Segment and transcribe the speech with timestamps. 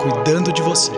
[0.00, 0.92] Cuidando de Você.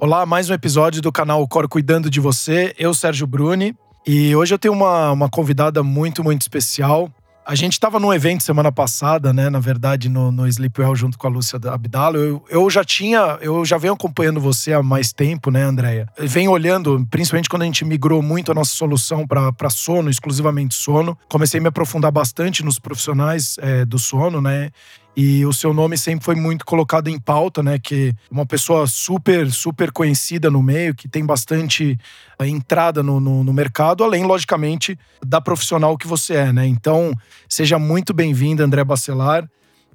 [0.00, 2.72] Olá, mais um episódio do canal Cor Cuidando de Você.
[2.78, 3.74] Eu, Sérgio Bruni,
[4.06, 7.10] e hoje eu tenho uma, uma convidada muito, muito especial.
[7.44, 9.50] A gente estava num evento semana passada, né?
[9.50, 12.18] Na verdade, no, no Sleepwell, junto com a Lúcia Abdalo.
[12.18, 16.08] Eu, eu já tinha, eu já venho acompanhando você há mais tempo, né, Andréia?
[16.18, 21.18] Venho olhando, principalmente quando a gente migrou muito a nossa solução para sono, exclusivamente sono.
[21.28, 24.70] Comecei a me aprofundar bastante nos profissionais é, do sono, né?
[25.16, 27.78] E o seu nome sempre foi muito colocado em pauta, né?
[27.78, 31.98] Que uma pessoa super, super conhecida no meio, que tem bastante
[32.38, 36.66] eh, entrada no, no, no mercado, além, logicamente, da profissional que você é, né?
[36.66, 37.14] Então,
[37.48, 39.48] seja muito bem-vinda, André Bacelar.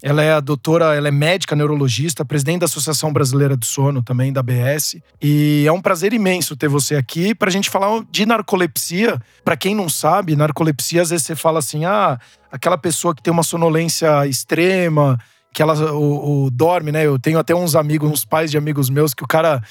[0.03, 4.33] Ela é a doutora, ela é médica neurologista, presidente da Associação Brasileira do Sono, também
[4.33, 4.95] da ABS.
[5.21, 9.21] E é um prazer imenso ter você aqui para a gente falar de narcolepsia.
[9.43, 12.19] Para quem não sabe, narcolepsia, às vezes você fala assim: ah,
[12.51, 15.19] aquela pessoa que tem uma sonolência extrema,
[15.53, 17.05] que ela o, o, dorme, né?
[17.05, 19.61] Eu tenho até uns amigos, uns pais de amigos meus, que o cara.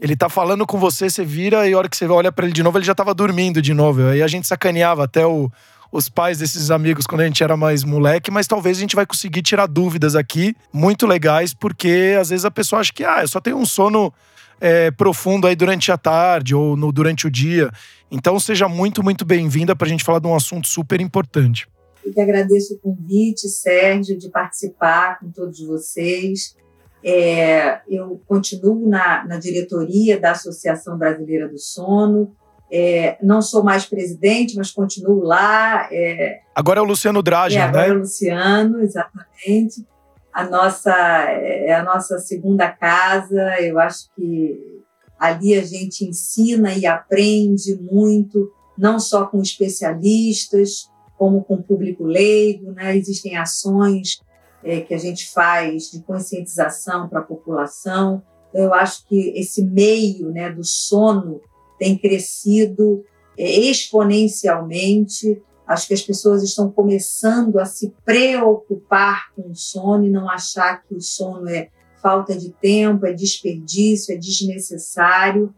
[0.00, 2.54] Ele tá falando com você, você vira e a hora que você olha para ele
[2.54, 4.06] de novo, ele já tava dormindo de novo.
[4.06, 5.50] Aí a gente sacaneava até o,
[5.90, 9.06] os pais desses amigos quando a gente era mais moleque, mas talvez a gente vai
[9.06, 13.28] conseguir tirar dúvidas aqui muito legais, porque às vezes a pessoa acha que, ah, eu
[13.28, 14.12] só tenho um sono
[14.60, 17.70] é, profundo aí durante a tarde ou no, durante o dia.
[18.10, 21.68] Então seja muito, muito bem-vinda para a gente falar de um assunto super importante.
[22.04, 26.56] Eu que agradeço o convite, Sérgio, de participar com todos vocês.
[27.04, 32.34] É, eu continuo na, na diretoria da Associação Brasileira do Sono,
[32.70, 35.88] é, não sou mais presidente, mas continuo lá.
[35.90, 37.82] É, agora é o Luciano Dragen, é, agora né?
[37.82, 39.86] Agora é o Luciano, exatamente.
[40.32, 43.60] A nossa, é a nossa segunda casa.
[43.60, 44.82] Eu acho que
[45.18, 52.04] ali a gente ensina e aprende muito, não só com especialistas, como com o público
[52.04, 52.72] leigo.
[52.72, 52.96] Né?
[52.96, 54.20] Existem ações
[54.62, 58.22] é, que a gente faz de conscientização para a população.
[58.50, 61.40] Então, eu acho que esse meio né, do sono
[61.78, 63.04] tem crescido
[63.36, 65.40] é, exponencialmente.
[65.66, 70.82] Acho que as pessoas estão começando a se preocupar com o sono e não achar
[70.82, 71.68] que o sono é
[72.02, 75.54] falta de tempo, é desperdício, é desnecessário.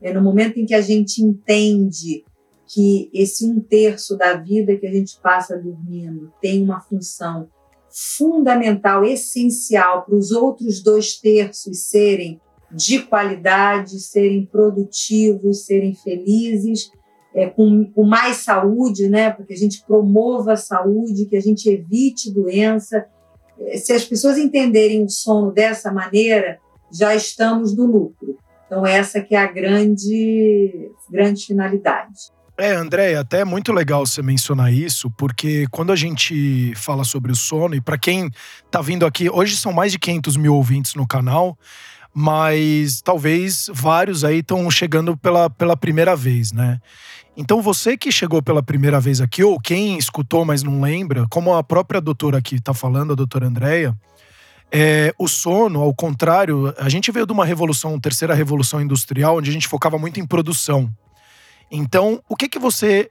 [0.00, 2.24] É no momento em que a gente entende
[2.66, 7.48] que esse um terço da vida que a gente passa dormindo tem uma função
[7.90, 16.90] fundamental, essencial para os outros dois terços serem de qualidade, serem produtivos, serem felizes,
[17.34, 19.30] é, com, com, mais saúde, né?
[19.30, 23.06] Porque a gente promova a saúde, que a gente evite doença.
[23.58, 26.58] É, se as pessoas entenderem o sono dessa maneira,
[26.92, 28.36] já estamos no lucro.
[28.66, 32.30] Então essa que é a grande, grande finalidade.
[32.60, 37.32] É, André, até é muito legal você mencionar isso, porque quando a gente fala sobre
[37.32, 38.30] o sono, e para quem
[38.66, 41.58] está vindo aqui, hoje são mais de 500 mil ouvintes no canal,
[42.14, 46.80] mas talvez vários aí estão chegando pela, pela primeira vez, né?
[47.36, 51.54] Então você que chegou pela primeira vez aqui, ou quem escutou, mas não lembra, como
[51.54, 53.96] a própria doutora aqui está falando, a doutora Andréia,
[54.72, 59.50] é, o sono, ao contrário, a gente veio de uma revolução, terceira revolução industrial, onde
[59.50, 60.92] a gente focava muito em produção.
[61.70, 63.10] Então, o que que você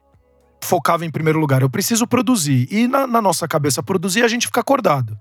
[0.62, 1.62] focava em primeiro lugar?
[1.62, 2.68] Eu preciso produzir.
[2.72, 5.18] E na, na nossa cabeça, produzir, a gente fica acordado.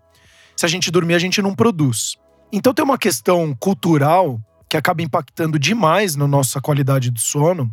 [0.56, 2.16] Se a gente dormir, a gente não produz.
[2.52, 7.70] Então tem uma questão cultural que acaba impactando demais na nossa qualidade do sono.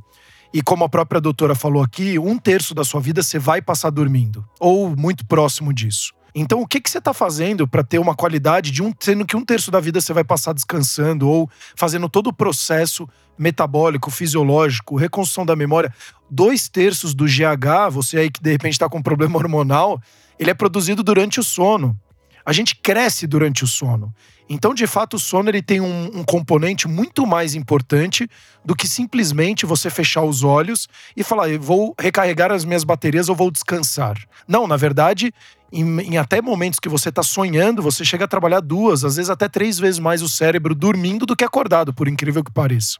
[0.53, 3.89] E como a própria doutora falou aqui, um terço da sua vida você vai passar
[3.89, 6.13] dormindo, ou muito próximo disso.
[6.33, 9.37] Então, o que, que você está fazendo para ter uma qualidade de um, sendo que
[9.37, 14.97] um terço da vida você vai passar descansando ou fazendo todo o processo metabólico, fisiológico,
[14.97, 15.93] reconstrução da memória?
[16.29, 20.01] Dois terços do GH, você aí que de repente está com problema hormonal,
[20.37, 21.97] ele é produzido durante o sono.
[22.45, 24.13] A gente cresce durante o sono.
[24.47, 28.29] Então, de fato, o sono ele tem um, um, componente muito mais importante
[28.63, 33.27] do que simplesmente você fechar os olhos e falar, eu vou recarregar as minhas baterias
[33.27, 34.15] ou vou descansar.
[34.47, 35.33] Não, na verdade,
[35.71, 39.31] em, em até momentos que você está sonhando, você chega a trabalhar duas, às vezes
[39.31, 42.99] até três vezes mais o cérebro dormindo do que acordado, por incrível que pareça.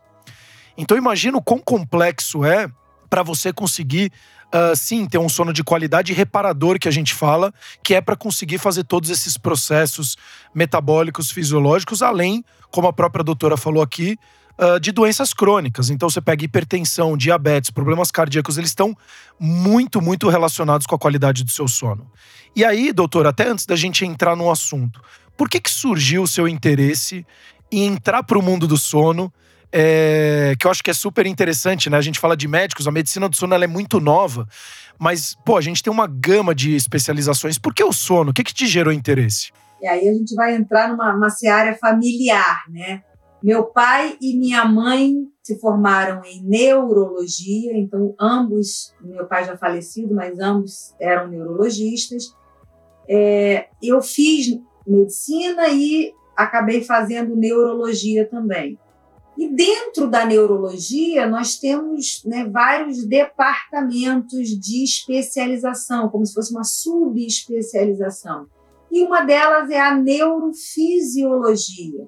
[0.75, 2.67] Então, imagina o quão complexo é
[3.07, 4.11] para você conseguir
[4.55, 7.53] uh, sim ter um sono de qualidade reparador que a gente fala,
[7.83, 10.15] que é para conseguir fazer todos esses processos
[10.53, 14.17] metabólicos, fisiológicos, além, como a própria doutora falou aqui,
[14.57, 15.89] uh, de doenças crônicas.
[15.89, 18.95] Então você pega hipertensão, diabetes, problemas cardíacos, eles estão
[19.39, 22.09] muito, muito relacionados com a qualidade do seu sono.
[22.55, 25.01] E aí, doutora, até antes da gente entrar no assunto,
[25.35, 27.25] por que, que surgiu o seu interesse
[27.69, 29.33] em entrar para o mundo do sono?
[29.71, 31.97] É, que eu acho que é super interessante, né?
[31.97, 34.47] A gente fala de médicos, a medicina do sono é muito nova,
[34.99, 37.57] mas, pô, a gente tem uma gama de especializações.
[37.57, 38.31] Por que o sono?
[38.31, 39.51] O que, que te gerou interesse?
[39.81, 43.03] E aí a gente vai entrar numa seara familiar, né?
[43.43, 45.13] Meu pai e minha mãe
[45.43, 52.35] se formaram em neurologia, então ambos, meu pai já falecido, mas ambos eram neurologistas.
[53.07, 54.47] É, eu fiz
[54.87, 58.79] medicina e acabei fazendo neurologia também.
[59.37, 66.63] E dentro da neurologia, nós temos né, vários departamentos de especialização, como se fosse uma
[66.63, 68.47] subespecialização.
[68.89, 72.07] E uma delas é a neurofisiologia.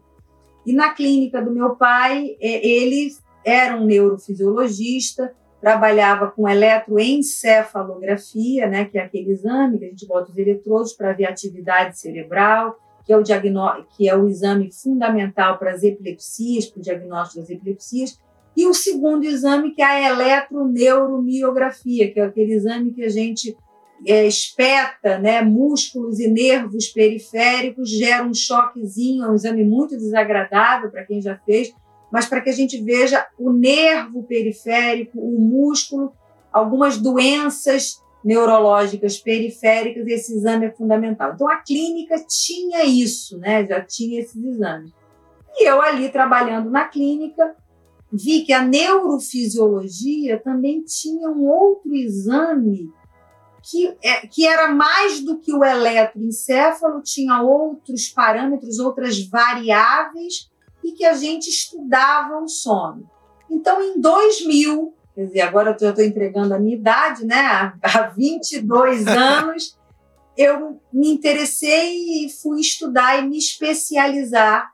[0.65, 3.09] E na clínica do meu pai, é, ele
[3.45, 10.31] era um neurofisiologista, trabalhava com eletroencefalografia, né, que é aquele exame que a gente bota
[10.31, 12.77] os eletrodos para ver a atividade cerebral,
[13.07, 13.23] que é o
[13.95, 18.19] que é o exame fundamental para as epilepsias, para o diagnóstico das epilepsias,
[18.55, 23.55] e o segundo exame que é a eletroneuromiografia, que é aquele exame que a gente
[24.05, 30.91] é, espeta né, músculos e nervos periféricos, gera um choquezinho, é um exame muito desagradável
[30.91, 31.73] para quem já fez,
[32.11, 36.11] mas para que a gente veja o nervo periférico, o músculo,
[36.51, 41.31] algumas doenças neurológicas periféricas, esse exame é fundamental.
[41.33, 43.65] Então a clínica tinha isso, né?
[43.65, 44.91] Já tinha esses exames.
[45.55, 47.55] E eu ali trabalhando na clínica,
[48.11, 52.91] vi que a neurofisiologia também tinha um outro exame
[53.63, 60.51] que, é, que era mais do que o eletroencefalo, tinha outros parâmetros, outras variáveis,
[60.83, 63.09] e que a gente estudava o sono.
[63.49, 67.73] Então, em 2000, quer dizer, agora eu estou entregando a minha idade, né?
[67.81, 69.75] Há 22 anos,
[70.37, 74.71] eu me interessei e fui estudar e me especializar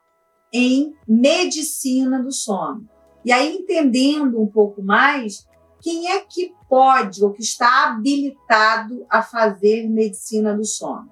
[0.52, 2.86] em medicina do sono.
[3.24, 5.46] E aí, entendendo um pouco mais,
[5.80, 11.10] quem é que pode ou que está habilitado a fazer medicina do sono?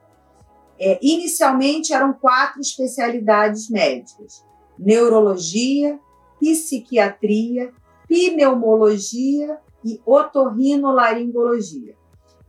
[0.78, 4.44] É, inicialmente eram quatro especialidades médicas:
[4.78, 5.98] neurologia,
[6.38, 7.72] psiquiatria,
[8.12, 11.94] pneumologia e otorrinolaringologia.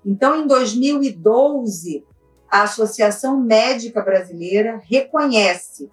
[0.06, 2.06] Então, em 2012,
[2.52, 5.90] a Associação Médica Brasileira reconhece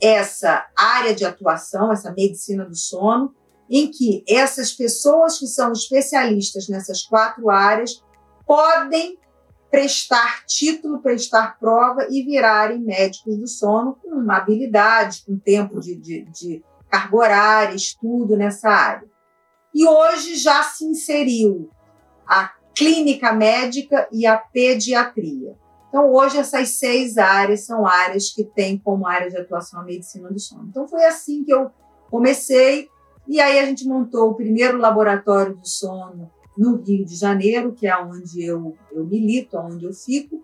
[0.00, 3.34] essa área de atuação, essa medicina do sono,
[3.68, 8.02] em que essas pessoas que são especialistas nessas quatro áreas
[8.46, 9.18] podem
[9.70, 15.96] prestar título, prestar prova e virarem médicos do sono com uma habilidade, com tempo de,
[15.96, 19.08] de, de carga horária, estudo nessa área.
[19.74, 21.70] E hoje já se inseriu
[22.28, 25.56] a clínica médica e a pediatria.
[25.88, 30.30] Então, hoje, essas seis áreas são áreas que têm como área de atuação a medicina
[30.30, 30.66] do sono.
[30.68, 31.70] Então, foi assim que eu
[32.10, 32.88] comecei
[33.26, 37.86] e aí a gente montou o primeiro laboratório do sono no Rio de Janeiro, que
[37.86, 40.42] é onde eu, eu milito, onde eu fico.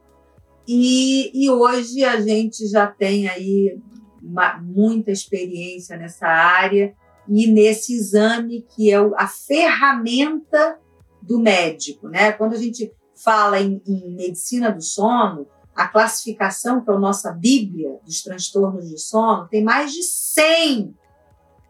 [0.67, 3.79] E, e hoje a gente já tem aí
[4.23, 6.94] uma, muita experiência nessa área
[7.29, 10.79] e nesse exame que é a ferramenta
[11.20, 12.32] do médico, né?
[12.32, 17.31] Quando a gente fala em, em medicina do sono, a classificação, que é a nossa
[17.31, 20.94] Bíblia dos transtornos de sono, tem mais de 100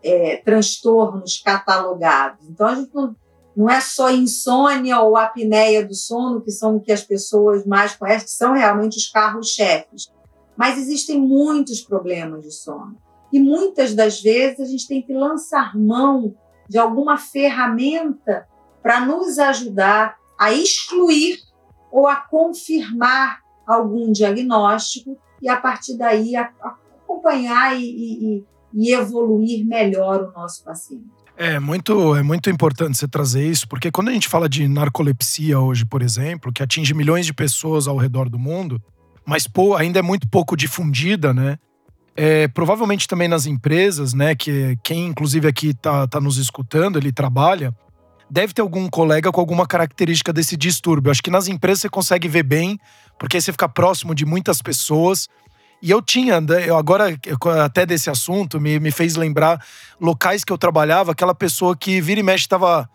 [0.03, 2.49] é, transtornos catalogados.
[2.49, 3.15] Então, a gente não,
[3.57, 7.95] não é só insônia ou apneia do sono, que são o que as pessoas mais
[7.97, 10.11] conhecem, que são realmente os carros-chefes.
[10.59, 12.97] Mas existem muitos problemas de sono.
[13.33, 16.35] E muitas das vezes a gente tem que lançar mão
[16.69, 18.49] de alguma ferramenta
[18.83, 21.39] para nos ajudar a excluir
[21.93, 30.25] ou a confirmar algum diagnóstico e, a partir daí, acompanhar e, e, e evoluir melhor
[30.25, 31.07] o nosso paciente.
[31.37, 35.61] É muito, é muito importante você trazer isso, porque quando a gente fala de narcolepsia
[35.61, 38.83] hoje, por exemplo, que atinge milhões de pessoas ao redor do mundo,
[39.29, 41.59] mas pô, ainda é muito pouco difundida, né?
[42.17, 44.35] É, provavelmente também nas empresas, né?
[44.35, 47.77] Que quem inclusive aqui tá, tá nos escutando, ele trabalha,
[48.31, 51.11] deve ter algum colega com alguma característica desse distúrbio.
[51.11, 52.81] Acho que nas empresas você consegue ver bem,
[53.19, 55.29] porque aí você fica próximo de muitas pessoas
[55.83, 57.15] e eu tinha, né, eu agora
[57.63, 59.63] até desse assunto, me, me fez lembrar
[60.01, 62.89] locais que eu trabalhava, aquela pessoa que vira e mexe estava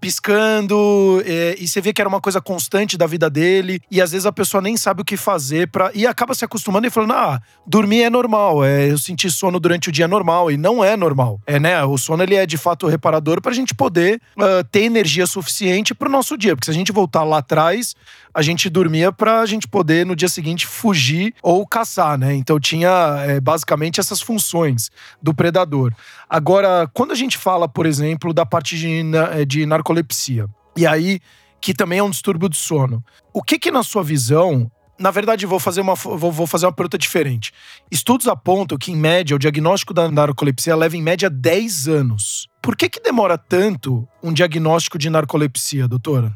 [0.00, 4.12] piscando, é, e você vê que era uma coisa constante da vida dele, e às
[4.12, 7.12] vezes a pessoa nem sabe o que fazer para e acaba se acostumando e falando:
[7.12, 10.84] "Ah, dormir é normal, é, eu sentir sono durante o dia é normal", e não
[10.84, 11.40] é normal.
[11.46, 11.82] É, né?
[11.84, 15.94] O sono ele é de fato reparador para a gente poder uh, ter energia suficiente
[15.94, 17.94] para o nosso dia, porque se a gente voltar lá atrás,
[18.38, 22.34] a gente dormia para a gente poder no dia seguinte fugir ou caçar, né?
[22.34, 24.90] Então tinha é, basicamente essas funções
[25.20, 25.92] do predador.
[26.28, 29.02] Agora, quando a gente fala, por exemplo, da parte de,
[29.32, 31.20] é, de narcolepsia, e aí
[31.60, 35.46] que também é um distúrbio do sono, o que que na sua visão na verdade,
[35.46, 37.52] vou fazer, uma, vou, fazer uma pergunta diferente.
[37.88, 42.48] Estudos apontam que, em média, o diagnóstico da narcolepsia leva, em média, 10 anos.
[42.60, 46.34] Por que, que demora tanto um diagnóstico de narcolepsia, doutora?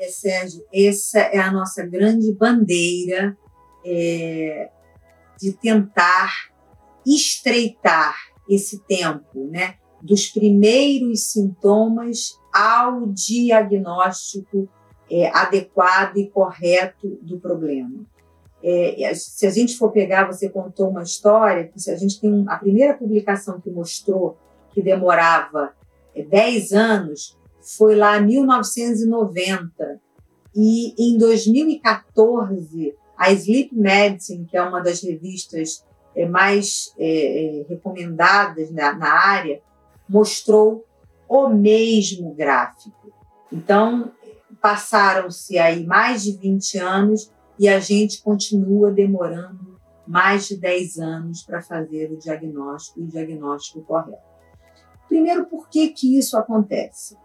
[0.00, 3.36] É, Sérgio, essa é a nossa grande bandeira
[3.86, 4.68] é,
[5.40, 6.32] de tentar
[7.06, 8.16] estreitar
[8.48, 9.76] esse tempo, né?
[10.02, 14.68] Dos primeiros sintomas ao diagnóstico
[15.10, 18.04] é, adequado e correto do problema.
[18.62, 22.56] É, se a gente for pegar, você contou uma história, se a gente tem a
[22.56, 24.36] primeira publicação que mostrou
[24.72, 25.72] que demorava
[26.14, 30.00] é, 10 anos, foi lá em 1990.
[30.54, 37.66] E em 2014, a Sleep Medicine, que é uma das revistas é, mais é, é,
[37.68, 39.60] recomendadas na, na área,
[40.12, 40.84] mostrou
[41.26, 43.10] o mesmo gráfico.
[43.50, 44.12] Então,
[44.60, 51.42] passaram-se aí mais de 20 anos e a gente continua demorando mais de 10 anos
[51.42, 54.20] para fazer o diagnóstico e o diagnóstico correto.
[55.08, 57.16] Primeiro, por que, que isso acontece?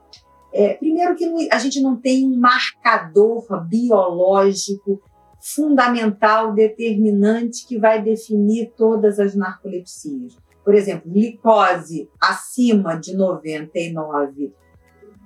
[0.53, 5.01] É, primeiro que a gente não tem um marcador biológico
[5.39, 10.37] fundamental, determinante, que vai definir todas as narcolepsias.
[10.67, 14.53] Por exemplo, glicose acima de 99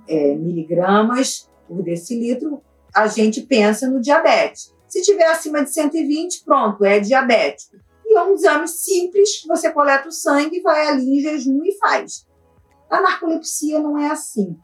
[0.07, 2.62] é, miligramas por decilitro,
[2.93, 4.71] a gente pensa no diabetes.
[4.88, 7.75] Se tiver acima de 120, pronto, é diabético.
[8.05, 12.27] E é um exame simples, você coleta o sangue, vai ali em jejum e faz.
[12.88, 14.55] A narcolepsia não é assim.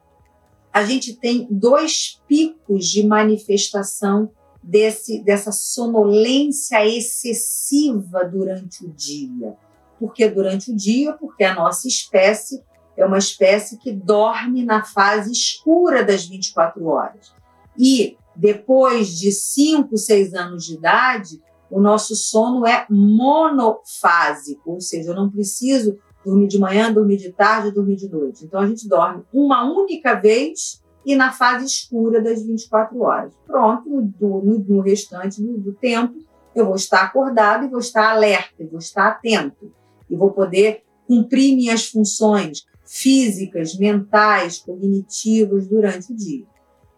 [0.72, 4.30] A gente tem dois picos de manifestação
[4.62, 9.58] desse, dessa sonolência excessiva durante o dia.
[10.00, 11.14] Por que durante o dia?
[11.14, 12.64] Porque a nossa espécie
[12.96, 17.32] é uma espécie que dorme na fase escura das 24 horas.
[17.78, 25.12] E depois de 5, 6 anos de idade, o nosso sono é monofásico, ou seja,
[25.12, 28.46] eu não preciso dormir de manhã, dormir de tarde, dormir de noite.
[28.46, 33.34] Então a gente dorme uma única vez e na fase escura das 24 horas.
[33.46, 36.16] Pronto, no, no, no restante do, do tempo,
[36.56, 39.72] eu vou estar acordado e vou estar alerta, vou estar atento
[40.10, 46.46] e vou poder cumprir minhas funções físicas, mentais, cognitivas durante o dia.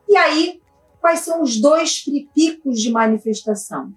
[0.07, 0.61] E aí,
[1.01, 3.93] quais são os dois picos de manifestação?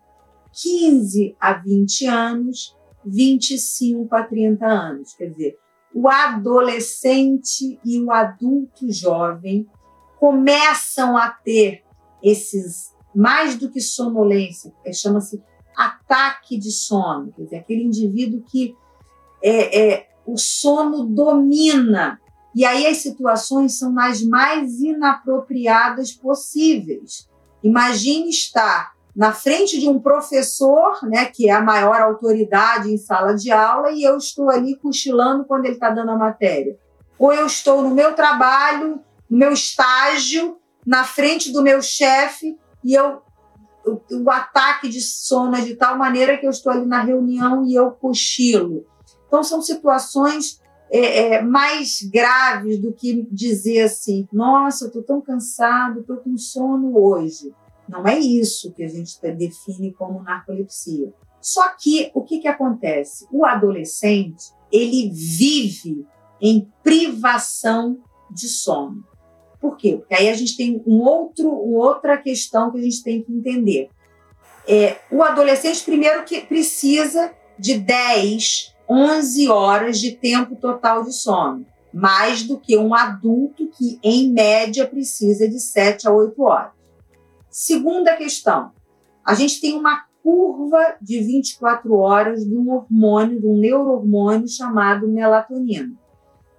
[0.52, 5.14] 15 a 20 anos, 25 a 30 anos.
[5.14, 5.58] Quer dizer,
[5.94, 9.66] o adolescente e o adulto jovem
[10.18, 11.82] começam a ter
[12.22, 15.42] esses, mais do que sonolência, é, chama-se
[15.76, 18.76] ataque de sono, quer dizer, aquele indivíduo que
[19.42, 22.20] é, é, o sono domina.
[22.54, 27.28] E aí as situações são as mais inapropriadas possíveis.
[27.62, 33.34] Imagine estar na frente de um professor, né, que é a maior autoridade em sala
[33.34, 36.78] de aula, e eu estou ali cochilando quando ele está dando a matéria.
[37.18, 42.94] Ou eu estou no meu trabalho, no meu estágio, na frente do meu chefe, e
[42.94, 43.22] eu
[43.84, 47.66] o, o ataque de sono é de tal maneira que eu estou ali na reunião
[47.66, 48.86] e eu cochilo.
[49.32, 50.60] Então, são situações
[50.90, 56.36] é, é, mais graves do que dizer assim: nossa, eu estou tão cansado, estou com
[56.36, 57.50] sono hoje.
[57.88, 61.14] Não é isso que a gente define como narcolepsia.
[61.40, 63.26] Só que o que, que acontece?
[63.32, 66.06] O adolescente ele vive
[66.38, 69.02] em privação de sono.
[69.58, 69.96] Por quê?
[69.96, 73.88] Porque aí a gente tem um outro, outra questão que a gente tem que entender.
[74.68, 81.64] É, o adolescente, primeiro, que precisa de 10 11 horas de tempo total de sono,
[81.92, 86.72] mais do que um adulto que, em média, precisa de 7 a 8 horas.
[87.48, 88.70] Segunda questão:
[89.24, 95.08] a gente tem uma curva de 24 horas de um hormônio, de um neurohormônio chamado
[95.08, 95.90] melatonina.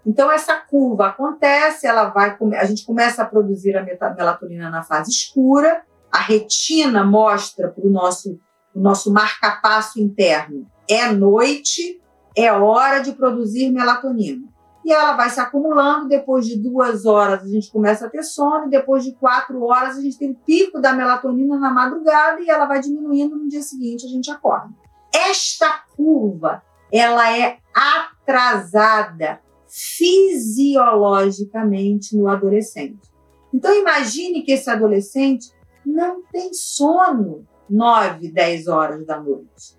[0.05, 5.11] Então, essa curva acontece, ela vai, a gente começa a produzir a melatonina na fase
[5.11, 8.37] escura, a retina mostra para o nosso,
[8.75, 12.01] nosso marcapasso interno é noite,
[12.35, 14.51] é hora de produzir melatonina.
[14.85, 18.69] E ela vai se acumulando, depois de duas horas a gente começa a ter sono,
[18.69, 22.65] depois de quatro horas a gente tem o pico da melatonina na madrugada e ela
[22.65, 24.73] vai diminuindo no dia seguinte a gente acorda.
[25.13, 26.61] Esta curva,
[26.91, 33.13] ela é atrasada fisiologicamente no adolescente.
[33.53, 35.49] Então imagine que esse adolescente
[35.85, 39.77] não tem sono 9, 10 horas da noite.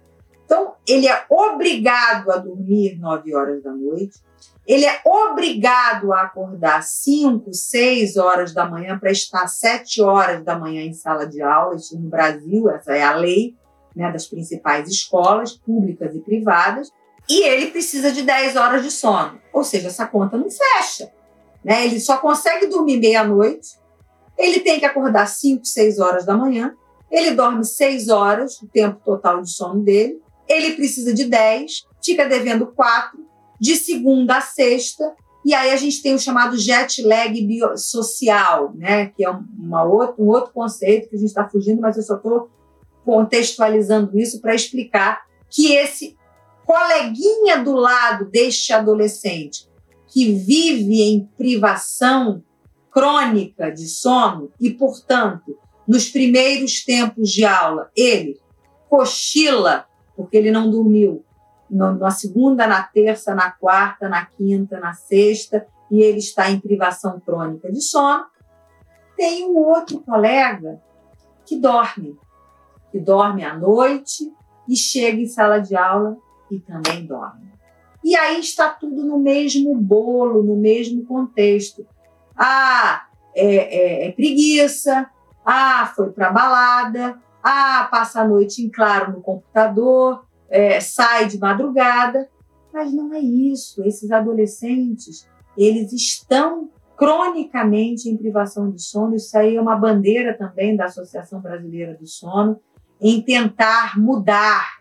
[0.86, 4.20] Ele é obrigado a dormir nove horas da noite,
[4.66, 10.58] ele é obrigado a acordar 5, 6 horas da manhã para estar 7 horas da
[10.58, 11.76] manhã em sala de aula.
[11.76, 13.54] Isso no Brasil, essa é a lei
[13.94, 16.90] né, das principais escolas, públicas e privadas.
[17.28, 19.38] E ele precisa de 10 horas de sono.
[19.52, 21.12] Ou seja, essa conta não fecha.
[21.62, 21.86] Né?
[21.86, 23.78] Ele só consegue dormir meia-noite,
[24.36, 26.74] ele tem que acordar 5, 6 horas da manhã,
[27.10, 32.28] ele dorme 6 horas, o tempo total de sono dele, ele precisa de 10, fica
[32.28, 33.18] devendo 4,
[33.60, 37.34] de segunda a sexta, e aí a gente tem o chamado jet lag
[37.76, 39.06] social, né?
[39.06, 42.16] que é uma outra, um outro conceito que a gente está fugindo, mas eu só
[42.16, 42.50] estou
[43.04, 46.16] contextualizando isso para explicar que esse
[46.64, 49.68] coleguinha do lado deste adolescente
[50.08, 52.42] que vive em privação
[52.90, 58.40] crônica de sono e, portanto, nos primeiros tempos de aula, ele
[58.88, 59.86] cochila
[60.16, 61.25] porque ele não dormiu
[61.71, 67.21] na segunda, na terça, na quarta, na quinta, na sexta, e ele está em privação
[67.21, 68.25] crônica de sono.
[69.16, 70.80] Tem um outro colega
[71.44, 72.18] que dorme,
[72.90, 74.33] que dorme à noite
[74.68, 76.16] e chega em sala de aula
[76.50, 77.52] e também dorme.
[78.04, 81.87] E aí está tudo no mesmo bolo, no mesmo contexto.
[82.37, 85.09] Ah, é, é, é preguiça.
[85.44, 87.18] Ah, foi para balada.
[87.44, 90.24] Ah, passa a noite em claro no computador.
[90.48, 92.26] É, sai de madrugada.
[92.72, 93.84] Mas não é isso.
[93.84, 99.14] Esses adolescentes, eles estão cronicamente em privação de sono.
[99.14, 102.58] Isso aí é uma bandeira também da Associação Brasileira do Sono,
[103.00, 104.78] em tentar mudar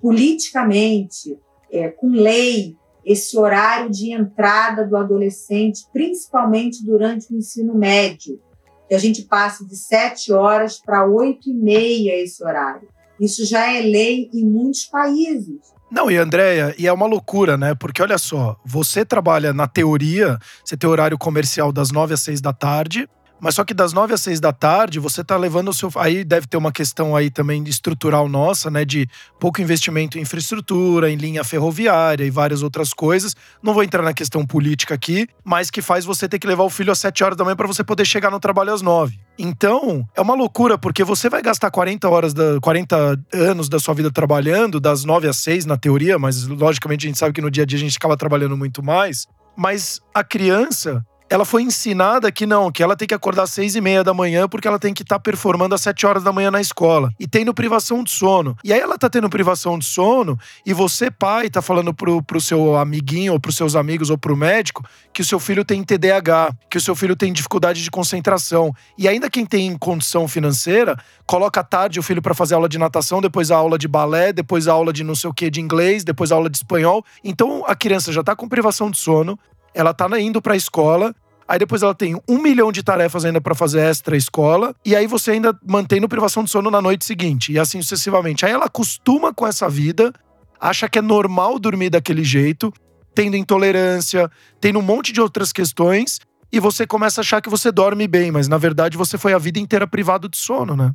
[0.00, 1.38] politicamente
[1.70, 8.40] é, com lei, esse horário de entrada do adolescente, principalmente durante o ensino médio,
[8.88, 12.88] que a gente passe de sete horas para oito e meia esse horário.
[13.20, 15.74] Isso já é lei em muitos países.
[15.90, 17.74] Não, e Andréia, e é uma loucura, né?
[17.74, 22.40] Porque olha só, você trabalha na teoria, você tem horário comercial das nove às seis
[22.40, 23.08] da tarde,
[23.44, 25.92] mas só que das nove às seis da tarde, você tá levando o seu.
[25.96, 28.86] Aí deve ter uma questão aí também estrutural nossa, né?
[28.86, 29.06] De
[29.38, 33.36] pouco investimento em infraestrutura, em linha ferroviária e várias outras coisas.
[33.62, 36.70] Não vou entrar na questão política aqui, mas que faz você ter que levar o
[36.70, 39.20] filho às sete horas da manhã para você poder chegar no trabalho às nove.
[39.38, 43.92] Então, é uma loucura, porque você vai gastar 40 horas, da, 40 anos da sua
[43.92, 47.50] vida trabalhando, das nove às seis, na teoria, mas logicamente a gente sabe que no
[47.50, 49.26] dia a dia a gente acaba trabalhando muito mais.
[49.54, 53.74] Mas a criança, ela foi ensinada que não, que ela tem que acordar às seis
[53.74, 56.32] e meia da manhã porque ela tem que estar tá performando às sete horas da
[56.32, 57.10] manhã na escola.
[57.18, 58.56] E tendo privação de sono.
[58.62, 62.40] E aí ela tá tendo privação de sono e você, pai, tá falando pro, pro
[62.40, 66.52] seu amiguinho, ou pros seus amigos, ou pro médico, que o seu filho tem TDAH,
[66.70, 68.72] que o seu filho tem dificuldade de concentração.
[68.98, 72.78] E ainda quem tem condição financeira, coloca à tarde o filho para fazer aula de
[72.78, 75.60] natação, depois a aula de balé, depois a aula de não sei o que de
[75.60, 77.04] inglês, depois a aula de espanhol.
[77.22, 79.38] Então a criança já tá com privação de sono,
[79.74, 81.14] ela tá indo pra escola,
[81.46, 85.06] aí depois ela tem um milhão de tarefas ainda para fazer extra escola, e aí
[85.06, 88.46] você ainda mantém no privação de sono na noite seguinte, e assim sucessivamente.
[88.46, 90.12] Aí ela acostuma com essa vida,
[90.60, 92.72] acha que é normal dormir daquele jeito,
[93.14, 96.20] tendo intolerância, tendo um monte de outras questões,
[96.52, 99.38] e você começa a achar que você dorme bem, mas na verdade você foi a
[99.38, 100.92] vida inteira privado de sono, né?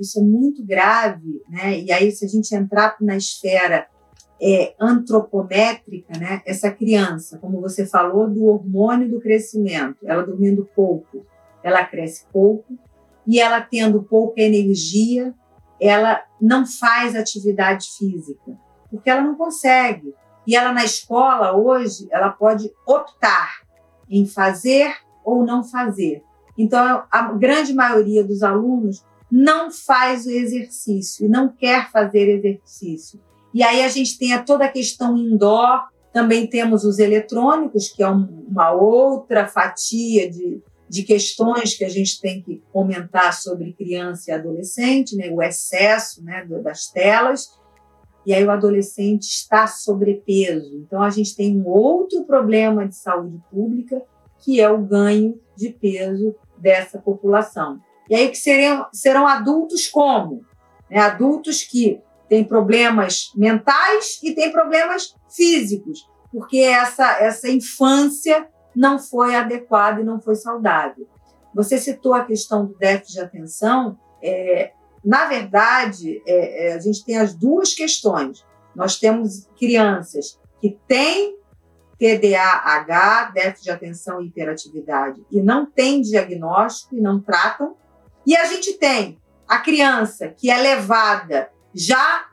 [0.00, 1.80] Isso é muito grave, né?
[1.80, 3.86] E aí, se a gente entrar na esfera
[4.42, 6.42] é, antropométrica, né?
[6.44, 11.24] Essa criança, como você falou, do hormônio do crescimento, ela dormindo pouco,
[11.62, 12.76] ela cresce pouco
[13.24, 15.32] e ela tendo pouca energia,
[15.80, 18.58] ela não faz atividade física,
[18.90, 20.12] porque ela não consegue.
[20.44, 23.62] E ela na escola hoje, ela pode optar
[24.10, 24.92] em fazer
[25.24, 26.24] ou não fazer.
[26.58, 33.20] Então, a grande maioria dos alunos não faz o exercício e não quer fazer exercício.
[33.54, 38.02] E aí a gente tem a toda a questão indoor, também temos os eletrônicos, que
[38.02, 43.72] é um, uma outra fatia de, de questões que a gente tem que comentar sobre
[43.72, 45.30] criança e adolescente, né?
[45.30, 47.48] o excesso né, das telas.
[48.24, 50.76] E aí o adolescente está sobrepeso.
[50.76, 54.02] Então a gente tem um outro problema de saúde pública,
[54.38, 57.80] que é o ganho de peso dessa população.
[58.08, 60.44] E aí que serão, serão adultos como?
[60.90, 60.98] Né?
[60.98, 62.00] Adultos que
[62.32, 70.04] tem problemas mentais e tem problemas físicos, porque essa, essa infância não foi adequada e
[70.04, 71.06] não foi saudável.
[71.54, 73.98] Você citou a questão do déficit de atenção.
[74.24, 74.72] É,
[75.04, 78.42] na verdade, é, é, a gente tem as duas questões.
[78.74, 81.36] Nós temos crianças que têm
[81.98, 87.76] TDAH, déficit de atenção e hiperatividade, e não têm diagnóstico e não tratam.
[88.26, 92.26] E a gente tem a criança que é levada já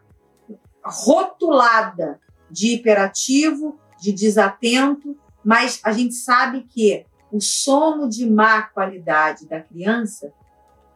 [0.83, 9.47] rotulada de hiperativo, de desatento, mas a gente sabe que o sono de má qualidade
[9.47, 10.33] da criança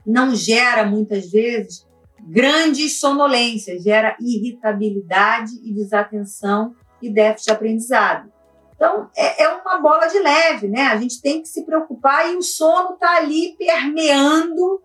[0.05, 1.87] não gera muitas vezes
[2.19, 8.31] grandes sonolências, gera irritabilidade e desatenção e déficit de aprendizado.
[8.75, 10.87] Então, é, é, uma bola de leve, né?
[10.87, 14.81] A gente tem que se preocupar e o sono está ali permeando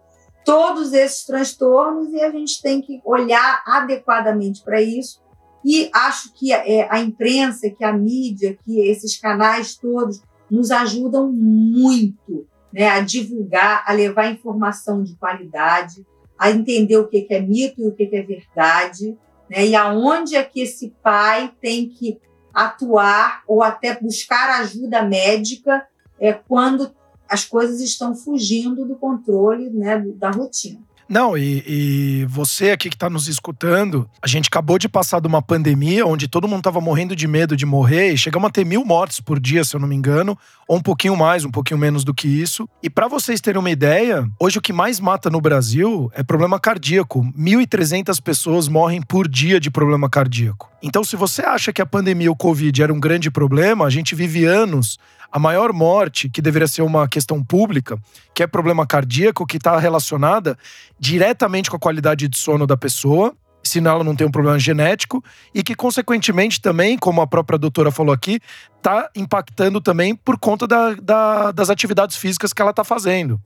[0.49, 5.21] todos esses transtornos e a gente tem que olhar adequadamente para isso.
[5.63, 11.31] E acho que é, a imprensa, que a mídia, que esses canais todos nos ajudam
[11.31, 16.07] muito né, a divulgar, a levar informação de qualidade,
[16.39, 19.19] a entender o que é mito e o que é verdade,
[19.51, 22.19] né, e aonde é que esse pai tem que
[22.55, 25.87] atuar ou até buscar ajuda médica
[26.19, 26.91] é, quando
[27.29, 30.81] as coisas estão fugindo do controle né, da rotina.
[31.09, 35.27] Não, e, e, você aqui que está nos escutando, a gente acabou de passar de
[35.27, 38.67] uma pandemia onde todo mundo estava morrendo de medo de morrer e chegamos a ter
[38.67, 40.37] mil mortes por dia, se eu não me engano,
[40.69, 42.69] ou um pouquinho mais, um pouquinho menos do que isso.
[42.83, 46.61] E para vocês terem uma ideia, hoje o que mais mata no Brasil é problema
[46.61, 47.25] cardíaco.
[47.35, 50.71] 1.300 pessoas morrem por dia de problema cardíaco.
[50.83, 54.15] Então, se você acha que a pandemia, o Covid, era um grande problema, a gente
[54.15, 54.99] vive anos
[55.31, 57.99] a maior morte, que deveria ser uma questão pública,
[58.33, 60.57] que é problema cardíaco, que está relacionada
[60.99, 65.23] diretamente com a qualidade de sono da pessoa, se ela não tem um problema genético,
[65.55, 68.41] e que, consequentemente, também, como a própria doutora falou aqui,
[68.77, 73.39] está impactando também por conta da, da, das atividades físicas que ela está fazendo.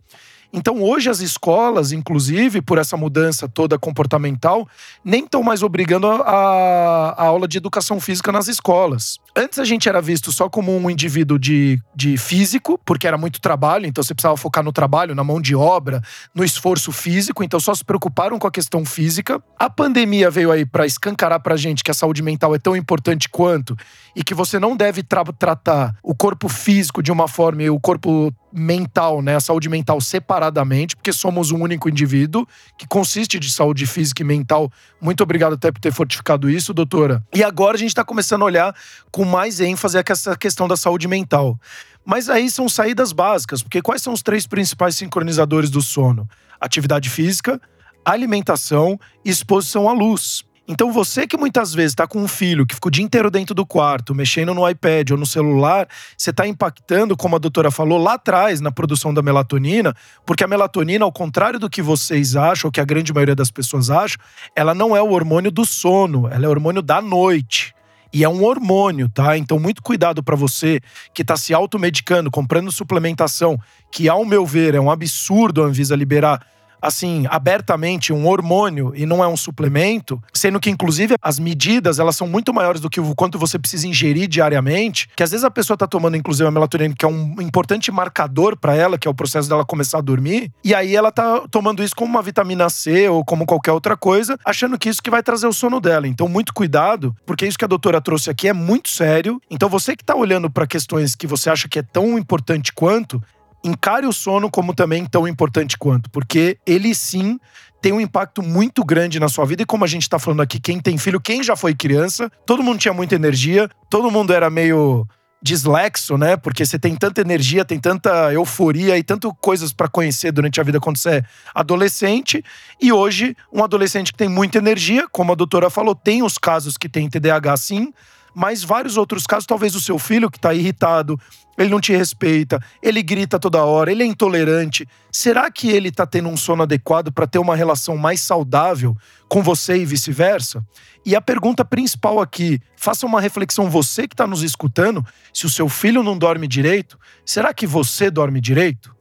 [0.52, 4.68] Então, hoje, as escolas, inclusive, por essa mudança toda comportamental,
[5.02, 9.18] nem estão mais obrigando a, a, aula de educação física nas escolas.
[9.34, 13.40] Antes a gente era visto só como um indivíduo de, de físico, porque era muito
[13.40, 16.02] trabalho, então você precisava focar no trabalho, na mão de obra,
[16.34, 19.42] no esforço físico, então só se preocuparam com a questão física.
[19.58, 23.26] A pandemia veio aí para escancarar pra gente que a saúde mental é tão importante
[23.26, 23.74] quanto
[24.14, 27.80] e que você não deve tra tratar o corpo físico de uma forma e o
[27.80, 32.46] corpo mental, né, a saúde mental separadamente, porque somos um único indivíduo
[32.76, 34.70] que consiste de saúde física e mental.
[35.00, 37.24] Muito obrigado até por ter fortificado isso, doutora.
[37.34, 38.76] E agora a gente está começando a olhar
[39.10, 41.58] com mais ênfase essa questão da saúde mental.
[42.04, 46.28] Mas aí são saídas básicas, porque quais são os três principais sincronizadores do sono?
[46.60, 47.60] Atividade física,
[48.04, 50.44] alimentação e exposição à luz.
[50.66, 53.54] Então você que muitas vezes está com um filho que fica o dia inteiro dentro
[53.54, 57.98] do quarto, mexendo no iPad ou no celular, você está impactando, como a doutora falou,
[57.98, 59.94] lá atrás na produção da melatonina,
[60.24, 63.50] porque a melatonina, ao contrário do que vocês acham, ou que a grande maioria das
[63.50, 64.18] pessoas acham,
[64.54, 67.74] ela não é o hormônio do sono, ela é o hormônio da noite.
[68.14, 69.38] E é um hormônio, tá?
[69.38, 70.80] Então, muito cuidado para você
[71.14, 73.58] que está se automedicando, comprando suplementação,
[73.90, 76.46] que, ao meu ver, é um absurdo a Anvisa liberar
[76.82, 82.16] assim, abertamente um hormônio e não é um suplemento, sendo que inclusive as medidas, elas
[82.16, 85.50] são muito maiores do que o quanto você precisa ingerir diariamente, que às vezes a
[85.50, 89.10] pessoa tá tomando inclusive a melatonina, que é um importante marcador para ela, que é
[89.10, 92.68] o processo dela começar a dormir, e aí ela tá tomando isso como uma vitamina
[92.68, 96.08] C ou como qualquer outra coisa, achando que isso que vai trazer o sono dela.
[96.08, 99.40] Então, muito cuidado, porque isso que a doutora trouxe aqui é muito sério.
[99.50, 103.22] Então, você que tá olhando para questões que você acha que é tão importante quanto,
[103.64, 107.38] encare o sono como também tão importante quanto, porque ele sim
[107.80, 109.62] tem um impacto muito grande na sua vida.
[109.62, 112.62] E como a gente tá falando aqui, quem tem filho, quem já foi criança, todo
[112.62, 115.06] mundo tinha muita energia, todo mundo era meio
[115.42, 116.36] dislexo, né?
[116.36, 120.64] Porque você tem tanta energia, tem tanta euforia e tanto coisas para conhecer durante a
[120.64, 122.44] vida quando você é adolescente.
[122.80, 126.76] E hoje, um adolescente que tem muita energia, como a doutora falou, tem os casos
[126.76, 127.92] que tem TDAH sim,
[128.34, 131.18] mas vários outros casos, talvez o seu filho que está irritado,
[131.58, 134.86] ele não te respeita, ele grita toda hora, ele é intolerante.
[135.10, 138.96] Será que ele está tendo um sono adequado para ter uma relação mais saudável
[139.28, 140.64] com você e vice-versa?
[141.04, 145.50] E a pergunta principal aqui, faça uma reflexão você que está nos escutando, se o
[145.50, 148.94] seu filho não dorme direito, será que você dorme direito?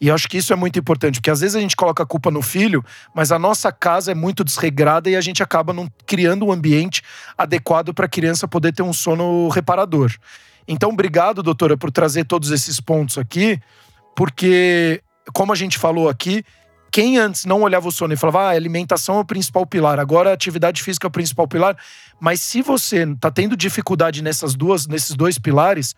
[0.00, 2.30] E acho que isso é muito importante, porque às vezes a gente coloca a culpa
[2.30, 2.82] no filho,
[3.14, 7.02] mas a nossa casa é muito desregrada e a gente acaba não criando um ambiente
[7.36, 10.10] adequado para a criança poder ter um sono reparador.
[10.66, 13.60] Então, obrigado, doutora, por trazer todos esses pontos aqui,
[14.16, 15.02] porque,
[15.34, 16.44] como a gente falou aqui,
[16.90, 20.30] quem antes não olhava o sono e falava, ah, alimentação é o principal pilar, agora
[20.30, 21.76] a atividade física é o principal pilar,
[22.18, 25.94] mas se você está tendo dificuldade nessas duas, nesses dois pilares,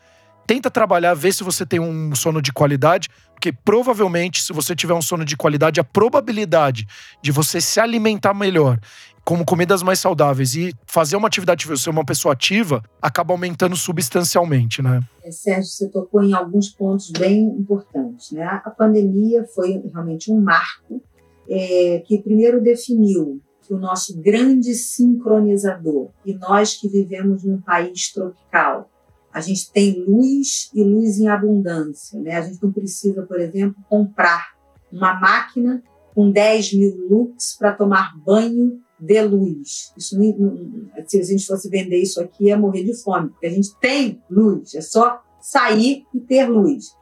[0.46, 3.08] tenta trabalhar, ver se você tem um sono de qualidade,
[3.42, 6.86] porque provavelmente, se você tiver um sono de qualidade, a probabilidade
[7.20, 8.78] de você se alimentar melhor,
[9.24, 14.80] como comidas mais saudáveis e fazer uma atividade, ser uma pessoa ativa, acaba aumentando substancialmente,
[14.80, 15.00] né?
[15.24, 18.44] É, Sérgio, você tocou em alguns pontos bem importantes, né?
[18.64, 21.02] A pandemia foi realmente um marco
[21.48, 28.12] é, que primeiro definiu que o nosso grande sincronizador, e nós que vivemos num país
[28.12, 28.88] tropical,
[29.32, 32.20] a gente tem luz e luz em abundância.
[32.20, 32.36] Né?
[32.36, 34.52] A gente não precisa, por exemplo, comprar
[34.92, 35.82] uma máquina
[36.14, 39.92] com 10 mil lux para tomar banho de luz.
[39.96, 43.50] Isso não, se a gente fosse vender isso aqui, ia morrer de fome, porque a
[43.50, 46.96] gente tem luz, é só sair e ter luz.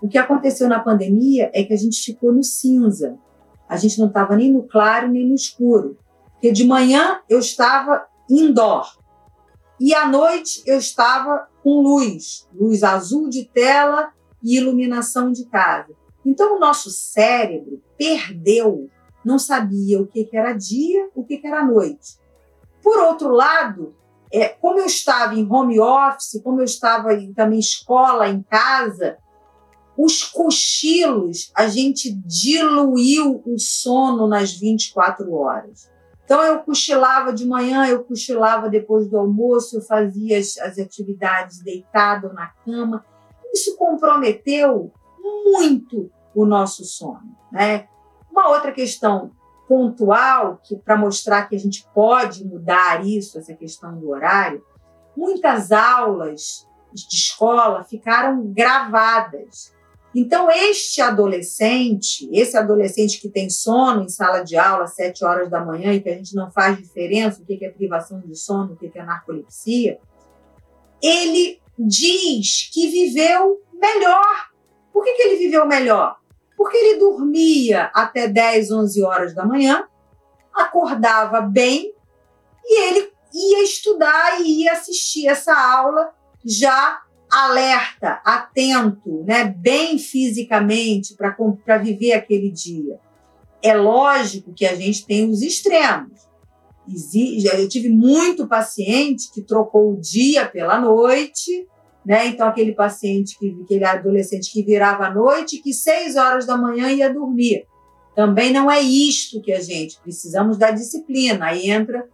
[0.00, 3.18] O que aconteceu na pandemia é que a gente ficou no cinza.
[3.68, 5.98] A gente não estava nem no claro nem no escuro.
[6.32, 8.86] Porque de manhã eu estava indoor
[9.84, 15.94] e à noite eu estava com luz, luz azul de tela e iluminação de casa.
[16.24, 18.88] Então o nosso cérebro perdeu,
[19.22, 22.16] não sabia o que, era dia, o que, era noite.
[22.82, 23.94] Por outro lado,
[24.32, 29.18] é, como eu estava em home office, como eu estava em, também escola, em casa,
[29.98, 35.92] os cochilos, a gente diluiu o sono nas 24 horas.
[36.24, 41.62] Então, eu cochilava de manhã, eu cochilava depois do almoço, eu fazia as, as atividades
[41.62, 43.04] deitado na cama.
[43.52, 44.92] Isso comprometeu
[45.44, 47.36] muito o nosso sono.
[47.52, 47.86] Né?
[48.30, 49.32] Uma outra questão
[49.68, 54.64] pontual, que para mostrar que a gente pode mudar isso, essa questão do horário,
[55.16, 59.73] muitas aulas de escola ficaram gravadas.
[60.14, 65.50] Então, este adolescente, esse adolescente que tem sono em sala de aula às sete horas
[65.50, 68.74] da manhã e que a gente não faz diferença o que é privação de sono,
[68.74, 69.98] o que é narcolepsia,
[71.02, 74.50] ele diz que viveu melhor.
[74.92, 76.16] Por que, que ele viveu melhor?
[76.56, 79.84] Porque ele dormia até 10, 11 horas da manhã,
[80.54, 81.92] acordava bem
[82.64, 87.03] e ele ia estudar e ia assistir essa aula já
[87.34, 92.98] alerta, atento, né, bem fisicamente para viver aquele dia.
[93.60, 96.28] É lógico que a gente tem os extremos.
[96.86, 101.66] Eu tive muito paciente que trocou o dia pela noite,
[102.04, 102.26] né?
[102.26, 106.92] Então, aquele paciente, que, aquele adolescente que virava à noite, que seis horas da manhã
[106.92, 107.66] ia dormir.
[108.14, 111.46] Também não é isto que a gente precisamos da disciplina.
[111.46, 112.06] Aí entra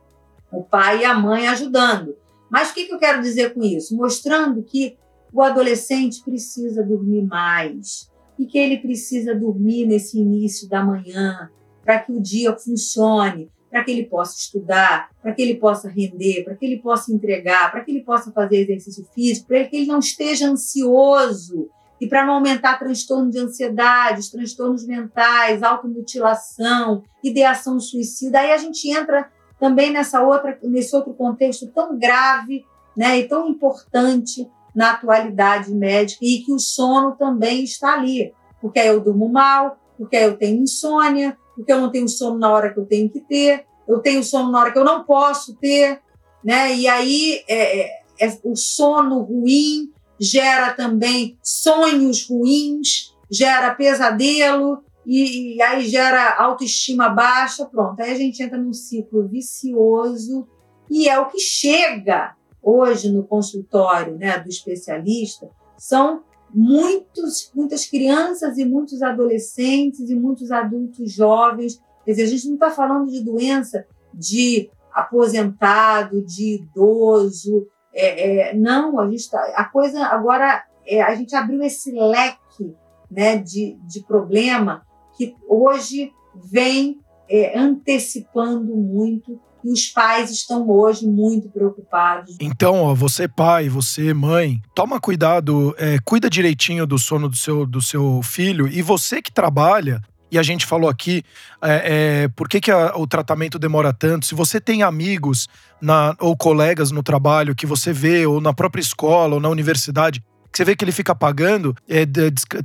[0.53, 2.17] o pai e a mãe ajudando.
[2.49, 3.97] Mas o que, que eu quero dizer com isso?
[3.97, 4.97] Mostrando que
[5.33, 11.51] o adolescente precisa dormir mais e que ele precisa dormir nesse início da manhã
[11.85, 16.45] para que o dia funcione, para que ele possa estudar, para que ele possa render,
[16.45, 19.87] para que ele possa entregar, para que ele possa fazer exercício físico, para que ele
[19.87, 21.69] não esteja ansioso
[22.01, 28.41] e para não aumentar transtorno de ansiedade, transtornos mentais, automutilação, ideação suicida.
[28.41, 32.65] Aí a gente entra também nessa outra, nesse outro contexto tão grave
[32.97, 38.79] né, e tão importante na atualidade médica e que o sono também está ali, porque
[38.79, 42.51] aí eu durmo mal, porque aí eu tenho insônia, porque eu não tenho sono na
[42.51, 45.57] hora que eu tenho que ter, eu tenho sono na hora que eu não posso
[45.57, 46.01] ter,
[46.45, 46.75] né?
[46.75, 55.57] E aí é, é, é o sono ruim gera também sonhos ruins, gera pesadelo e,
[55.57, 58.01] e aí gera autoestima baixa, pronto.
[58.01, 60.47] Aí a gente entra num ciclo vicioso
[60.91, 68.59] e é o que chega hoje no consultório né, do especialista são muitos, muitas crianças
[68.59, 71.81] e muitos adolescentes e muitos adultos jovens.
[72.05, 77.67] Quer dizer, a gente não está falando de doença de aposentado, de idoso.
[77.93, 82.75] É, é, não, a gente tá, a coisa agora é, a gente abriu esse leque
[83.11, 91.07] né, de, de problema que hoje vem é, antecipando muito e os pais estão hoje
[91.07, 92.37] muito preocupados.
[92.41, 97.67] Então, ó, você pai, você mãe, toma cuidado, é, cuida direitinho do sono do seu,
[97.67, 101.25] do seu filho e você que trabalha, e a gente falou aqui
[101.61, 104.27] é, é, por que, que a, o tratamento demora tanto.
[104.27, 105.49] Se você tem amigos
[105.81, 110.23] na, ou colegas no trabalho que você vê, ou na própria escola, ou na universidade,
[110.53, 112.05] você vê que ele fica apagando, é,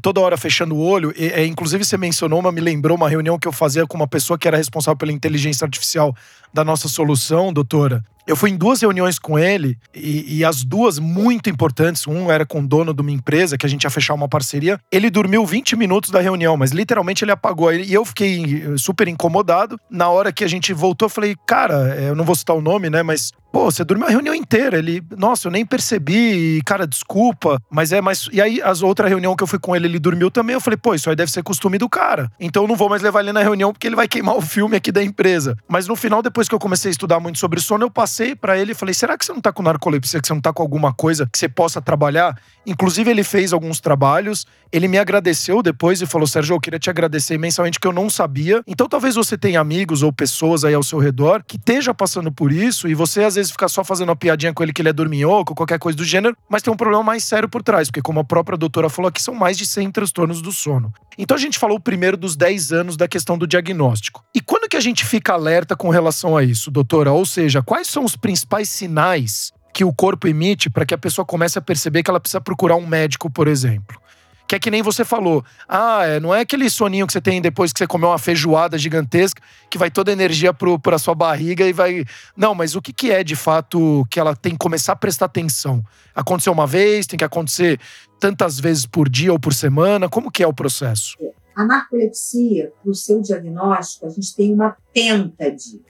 [0.02, 1.14] toda hora fechando o olho.
[1.18, 4.38] É, inclusive, você mencionou, mas me lembrou uma reunião que eu fazia com uma pessoa
[4.38, 6.16] que era responsável pela inteligência artificial
[6.54, 8.04] da nossa solução, doutora.
[8.28, 12.08] Eu fui em duas reuniões com ele e, e, as duas muito importantes.
[12.08, 14.80] Um era com o dono de uma empresa que a gente ia fechar uma parceria.
[14.92, 17.74] Ele dormiu 20 minutos da reunião, mas literalmente ele apagou.
[17.74, 19.80] E eu fiquei super incomodado.
[19.90, 22.90] Na hora que a gente voltou, eu falei, cara, eu não vou citar o nome,
[22.90, 23.04] né?
[23.04, 24.78] Mas Pô, você dormiu a reunião inteira.
[24.78, 27.58] Ele, nossa, eu nem percebi, cara, desculpa.
[27.72, 28.28] Mas é, mas.
[28.34, 30.56] E aí, as outra reunião que eu fui com ele, ele dormiu também.
[30.56, 32.30] Eu falei, pô, isso aí deve ser costume do cara.
[32.38, 34.76] Então eu não vou mais levar ele na reunião porque ele vai queimar o filme
[34.76, 35.56] aqui da empresa.
[35.70, 38.58] Mas no final, depois que eu comecei a estudar muito sobre sono, eu passei para
[38.58, 40.62] ele e falei: será que você não tá com narcolepsia, que você não tá com
[40.62, 42.40] alguma coisa que você possa trabalhar?
[42.66, 44.46] Inclusive, ele fez alguns trabalhos.
[44.72, 48.10] Ele me agradeceu depois e falou: Sérgio, eu queria te agradecer imensamente, que eu não
[48.10, 48.64] sabia.
[48.66, 52.52] Então, talvez você tenha amigos ou pessoas aí ao seu redor que esteja passando por
[52.52, 54.94] isso e você, às vezes, fica só fazendo uma piadinha com ele que ele é
[54.94, 58.20] dorminhoco, qualquer coisa do gênero, mas tem um problema mais sério por trás, porque como
[58.20, 60.94] a própria doutora falou aqui, são mais de 100 transtornos do sono.
[61.18, 64.24] Então a gente falou primeiro dos 10 anos da questão do diagnóstico.
[64.34, 64.42] E
[64.76, 67.10] que a gente fica alerta com relação a isso, doutora?
[67.10, 71.24] Ou seja, quais são os principais sinais que o corpo emite para que a pessoa
[71.24, 73.98] comece a perceber que ela precisa procurar um médico, por exemplo?
[74.46, 75.46] Que é que nem você falou.
[75.68, 78.78] Ah, é, não é aquele soninho que você tem depois que você comeu uma feijoada
[78.78, 82.04] gigantesca, que vai toda a energia para sua barriga e vai.
[82.36, 85.28] Não, mas o que, que é de fato que ela tem que começar a prestar
[85.28, 85.82] atenção?
[86.14, 87.80] Aconteceu uma vez, tem que acontecer
[88.20, 90.10] tantas vezes por dia ou por semana?
[90.10, 91.16] Como que é o processo?
[91.56, 95.82] A narcolepsia, para o seu diagnóstico, a gente tem uma pêntade.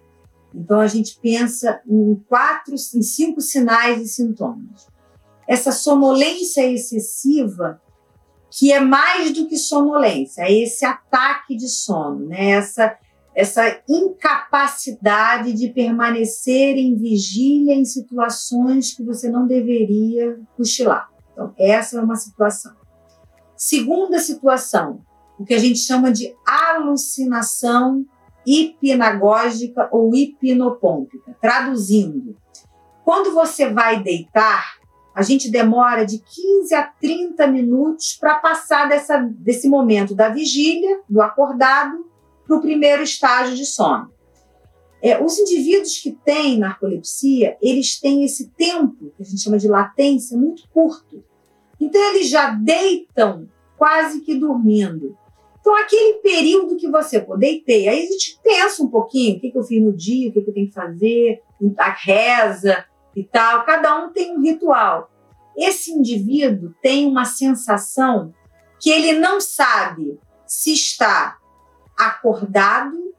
[0.54, 4.88] Então, a gente pensa em quatro, em cinco sinais e sintomas.
[5.47, 7.82] Essa sonolência excessiva
[8.58, 12.51] que é mais do que sonolência, é esse ataque de sono, né?
[12.51, 12.97] essa,
[13.36, 21.10] essa incapacidade de permanecer em vigília em situações que você não deveria cochilar.
[21.34, 22.73] Então, essa é uma situação.
[23.58, 25.01] Segunda situação,
[25.39, 28.06] o que a gente chama de alucinação
[28.45, 31.36] hipnagógica ou hipnopômpica.
[31.41, 32.38] Traduzindo,
[33.04, 34.76] quando você vai deitar,
[35.13, 41.02] a gente demora de 15 a 30 minutos para passar dessa, desse momento da vigília,
[41.10, 42.06] do acordado,
[42.45, 44.13] para o primeiro estágio de sono.
[45.02, 49.67] É, os indivíduos que têm narcolepsia, eles têm esse tempo, que a gente chama de
[49.67, 51.24] latência, muito curto.
[51.80, 55.17] Então, eles já deitam quase que dormindo.
[55.65, 59.49] Então, aquele período que você pô, deitei, aí a gente pensa um pouquinho, o que,
[59.49, 61.41] que eu fiz no dia, o que, que eu tenho que fazer,
[61.80, 63.65] a reza, e tal.
[63.65, 65.10] Cada um tem um ritual.
[65.58, 68.32] Esse indivíduo tem uma sensação
[68.80, 71.38] que ele não sabe se está
[71.97, 73.15] acordado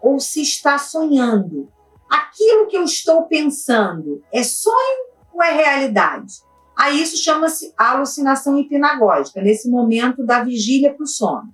[0.00, 1.68] ou se está sonhando.
[2.08, 6.40] Aquilo que eu estou pensando é sonho ou é realidade?
[6.74, 11.52] Aí isso chama-se alucinação hipnagógica, nesse momento da vigília para o sono.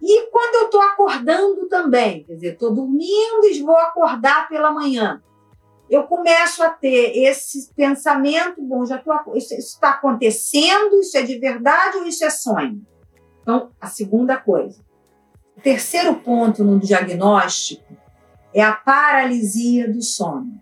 [0.00, 5.22] E quando eu estou acordando também, quer dizer, estou dormindo e vou acordar pela manhã
[5.90, 11.38] eu começo a ter esse pensamento, bom, já tô, isso está acontecendo, isso é de
[11.38, 12.82] verdade ou isso é sonho?
[13.40, 14.80] Então, a segunda coisa.
[15.56, 17.96] O terceiro ponto no diagnóstico
[18.52, 20.60] é a paralisia do sono.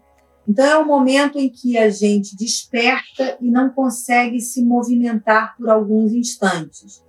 [0.49, 5.68] Então, é o momento em que a gente desperta e não consegue se movimentar por
[5.68, 7.05] alguns instantes.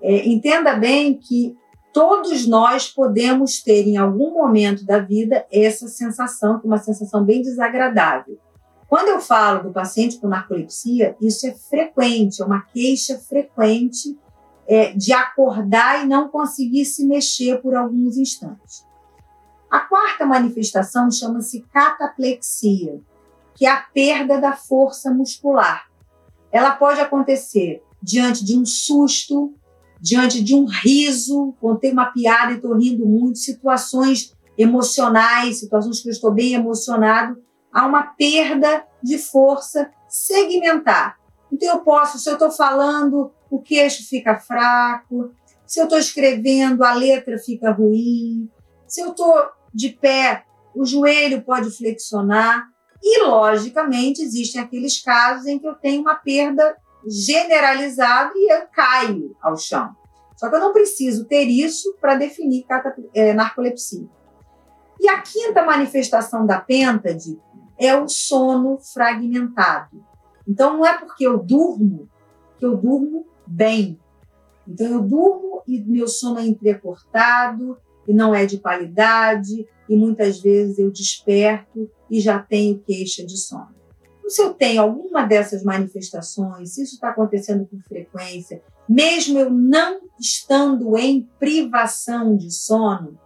[0.00, 1.54] É, entenda bem que
[1.92, 8.38] todos nós podemos ter em algum momento da vida essa sensação, uma sensação bem desagradável.
[8.88, 14.18] Quando eu falo do paciente com narcolepsia, isso é frequente, é uma queixa frequente
[14.66, 18.84] é, de acordar e não conseguir se mexer por alguns instantes.
[19.70, 23.00] A quarta manifestação chama-se cataplexia,
[23.54, 25.88] que é a perda da força muscular.
[26.50, 29.54] Ela pode acontecer diante de um susto,
[30.00, 36.08] diante de um riso, contei uma piada e estou rindo muito, situações emocionais, situações que
[36.08, 41.18] eu estou bem emocionado, há uma perda de força segmentar.
[41.52, 45.32] Então, eu posso, se eu estou falando, o queixo fica fraco,
[45.66, 48.48] se eu estou escrevendo, a letra fica ruim,
[48.86, 49.34] se eu estou
[49.72, 52.66] de pé, o joelho pode flexionar.
[53.02, 59.36] E, logicamente, existem aqueles casos em que eu tenho uma perda generalizado e eu caio
[59.40, 59.94] ao chão.
[60.36, 62.64] Só que eu não preciso ter isso para definir
[63.14, 64.08] é, narcolepsia.
[64.98, 67.38] E a quinta manifestação da pêntade
[67.78, 70.04] é o sono fragmentado.
[70.46, 72.08] Então, não é porque eu durmo
[72.58, 73.98] que eu durmo bem.
[74.66, 80.40] Então, eu durmo e meu sono é entrecortado e não é de qualidade, e muitas
[80.40, 83.79] vezes eu desperto e já tenho queixa de sono
[84.30, 90.00] se eu tenho alguma dessas manifestações, se isso está acontecendo com frequência, mesmo eu não
[90.18, 93.18] estando em privação de sono,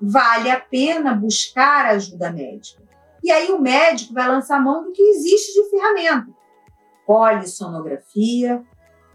[0.00, 2.82] vale a pena buscar ajuda médica.
[3.22, 6.28] E aí o médico vai lançar mão do que existe de ferramenta.
[7.06, 8.62] Polissonografia,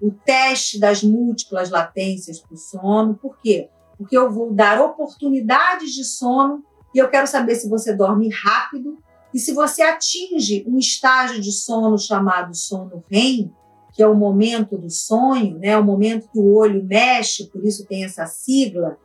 [0.01, 3.15] o teste das múltiplas latências para o sono.
[3.15, 3.69] Por quê?
[3.97, 6.63] Porque eu vou dar oportunidades de sono
[6.93, 8.97] e eu quero saber se você dorme rápido
[9.33, 13.51] e se você atinge um estágio de sono chamado sono REM,
[13.93, 17.85] que é o momento do sonho, né, o momento que o olho mexe, por isso
[17.85, 18.97] tem essa sigla.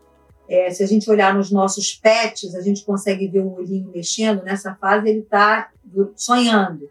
[0.49, 4.43] É, se a gente olhar nos nossos pets, a gente consegue ver o olhinho mexendo.
[4.43, 5.71] Nessa fase, ele está
[6.17, 6.89] sonhando.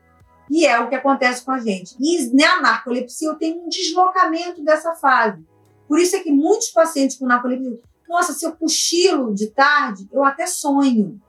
[0.49, 1.95] E é o que acontece com a gente.
[1.99, 5.43] E na narcolepsia, eu tenho um deslocamento dessa fase.
[5.87, 10.23] Por isso é que muitos pacientes com narcolepsia, nossa, se eu cochilo de tarde, eu
[10.23, 11.19] até sonho.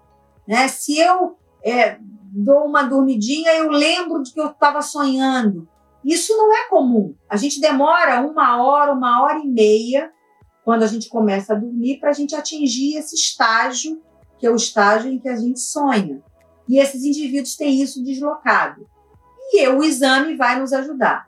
[0.47, 0.69] Né?
[0.69, 1.99] Se eu é,
[2.33, 5.69] dou uma dormidinha, eu lembro de que eu estava sonhando.
[6.05, 7.15] Isso não é comum.
[7.29, 10.11] A gente demora uma hora, uma hora e meia,
[10.65, 14.01] quando a gente começa a dormir, para a gente atingir esse estágio,
[14.39, 16.23] que é o estágio em que a gente sonha.
[16.69, 18.87] E esses indivíduos têm isso deslocado.
[19.53, 21.27] E o exame vai nos ajudar.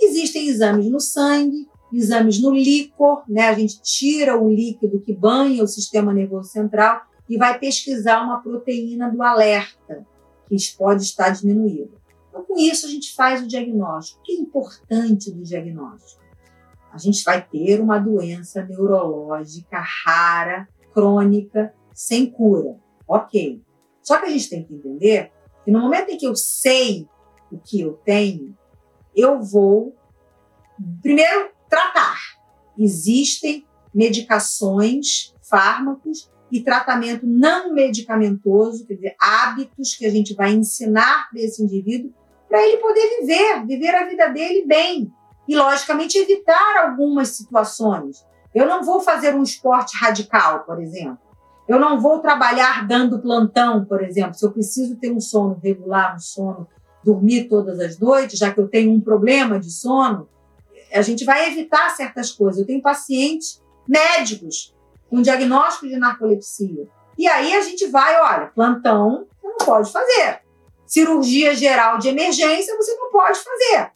[0.00, 3.48] Existem exames no sangue, exames no líquor, né?
[3.48, 7.02] A gente tira o líquido que banha o sistema nervoso central
[7.32, 10.06] e vai pesquisar uma proteína do alerta,
[10.46, 11.96] que pode estar diminuída.
[12.28, 14.20] Então, com isso, a gente faz o diagnóstico.
[14.20, 16.20] O que é importante do diagnóstico?
[16.92, 22.78] A gente vai ter uma doença neurológica rara, crônica, sem cura.
[23.08, 23.62] Ok.
[24.02, 25.32] Só que a gente tem que entender
[25.64, 27.08] que no momento em que eu sei
[27.50, 28.54] o que eu tenho,
[29.16, 29.96] eu vou,
[31.00, 32.18] primeiro, tratar.
[32.76, 41.30] Existem medicações, fármacos e tratamento não medicamentoso, quer dizer, hábitos que a gente vai ensinar
[41.30, 42.12] para esse indivíduo
[42.46, 45.10] para ele poder viver, viver a vida dele bem.
[45.48, 48.26] E, logicamente, evitar algumas situações.
[48.54, 51.18] Eu não vou fazer um esporte radical, por exemplo.
[51.66, 54.34] Eu não vou trabalhar dando plantão, por exemplo.
[54.34, 56.68] Se eu preciso ter um sono regular, um sono,
[57.02, 60.28] dormir todas as noites, já que eu tenho um problema de sono,
[60.92, 62.60] a gente vai evitar certas coisas.
[62.60, 64.74] Eu tenho pacientes médicos
[65.12, 66.88] com diagnóstico de narcolepsia.
[67.18, 70.40] E aí a gente vai, olha, plantão você não pode fazer.
[70.86, 73.92] Cirurgia geral de emergência você não pode fazer.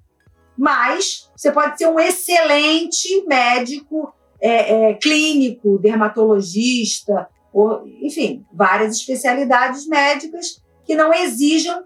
[0.58, 9.88] Mas você pode ser um excelente médico é, é, clínico, dermatologista, ou, enfim, várias especialidades
[9.88, 11.82] médicas que não exijam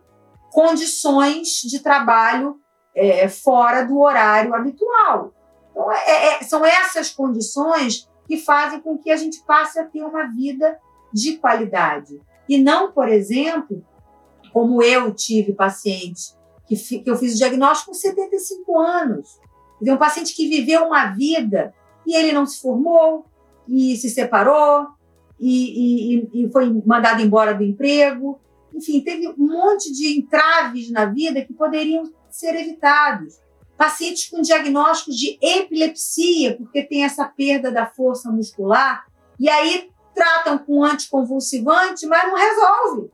[0.51, 2.57] condições de trabalho
[2.97, 5.33] é, fora do horário habitual.
[5.71, 10.05] Então, é, é, são essas condições que fazem com que a gente passe a ter
[10.05, 10.79] uma vida
[11.13, 12.23] de qualidade.
[12.49, 13.85] E não, por exemplo,
[14.53, 19.41] como eu tive pacientes que, que eu fiz o diagnóstico com 75 anos.
[19.83, 21.75] Um paciente que viveu uma vida
[22.07, 23.27] e ele não se formou,
[23.67, 24.87] e se separou,
[25.41, 28.39] e, e, e foi mandado embora do emprego.
[28.73, 33.41] Enfim, teve um monte de entraves na vida que poderiam ser evitados.
[33.81, 39.07] Pacientes com diagnósticos de epilepsia, porque tem essa perda da força muscular,
[39.39, 43.11] e aí tratam com anticonvulsivante, mas não resolve.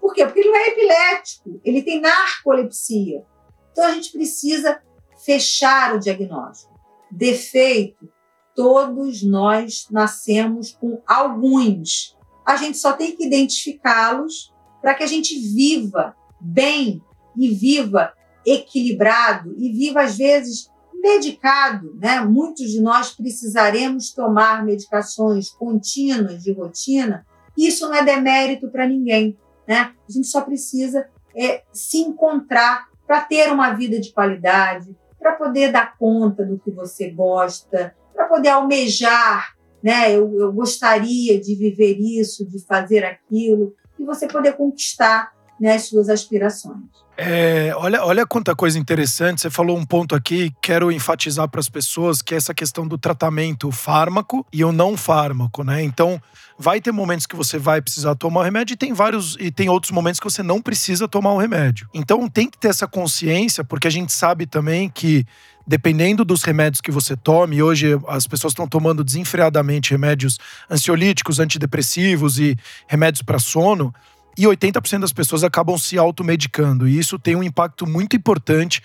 [0.00, 0.24] Por quê?
[0.24, 3.22] Porque ele não é epilético, ele tem narcolepsia.
[3.70, 4.80] Então a gente precisa
[5.26, 6.72] fechar o diagnóstico.
[7.10, 8.08] Defeito,
[8.56, 12.16] todos nós nascemos com alguns.
[12.46, 17.02] A gente só tem que identificá-los para que a gente viva bem
[17.36, 18.14] e viva
[18.52, 22.20] equilibrado e viva às vezes medicado, né?
[22.20, 27.26] Muitos de nós precisaremos tomar medicações contínuas de rotina.
[27.56, 29.36] Isso não é demérito para ninguém,
[29.66, 29.92] né?
[30.08, 35.72] A gente só precisa é, se encontrar para ter uma vida de qualidade, para poder
[35.72, 40.14] dar conta do que você gosta, para poder almejar, né?
[40.14, 45.82] Eu, eu gostaria de viver isso, de fazer aquilo, e você poder conquistar né, as
[45.88, 46.82] suas aspirações.
[47.20, 49.40] É, olha, olha quanta coisa interessante.
[49.40, 52.96] Você falou um ponto aqui, quero enfatizar para as pessoas, que é essa questão do
[52.96, 55.82] tratamento fármaco e o não fármaco, né?
[55.82, 56.22] Então,
[56.56, 59.68] vai ter momentos que você vai precisar tomar o remédio e tem vários e tem
[59.68, 61.88] outros momentos que você não precisa tomar o remédio.
[61.92, 65.26] Então, tem que ter essa consciência, porque a gente sabe também que
[65.66, 70.38] dependendo dos remédios que você tome, hoje as pessoas estão tomando desenfreadamente remédios
[70.70, 72.56] ansiolíticos, antidepressivos e
[72.86, 73.92] remédios para sono
[74.38, 76.86] e 80% das pessoas acabam se automedicando.
[76.88, 78.80] E isso tem um impacto muito importante,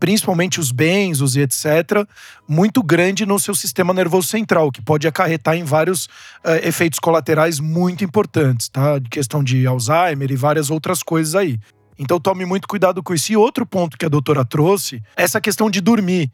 [0.00, 2.04] principalmente os bens, os etc.,
[2.48, 6.06] muito grande no seu sistema nervoso central, que pode acarretar em vários
[6.44, 8.98] uh, efeitos colaterais muito importantes, tá?
[8.98, 11.56] De questão de Alzheimer e várias outras coisas aí.
[11.96, 13.32] Então tome muito cuidado com isso.
[13.32, 16.30] E outro ponto que a doutora trouxe, essa questão de dormir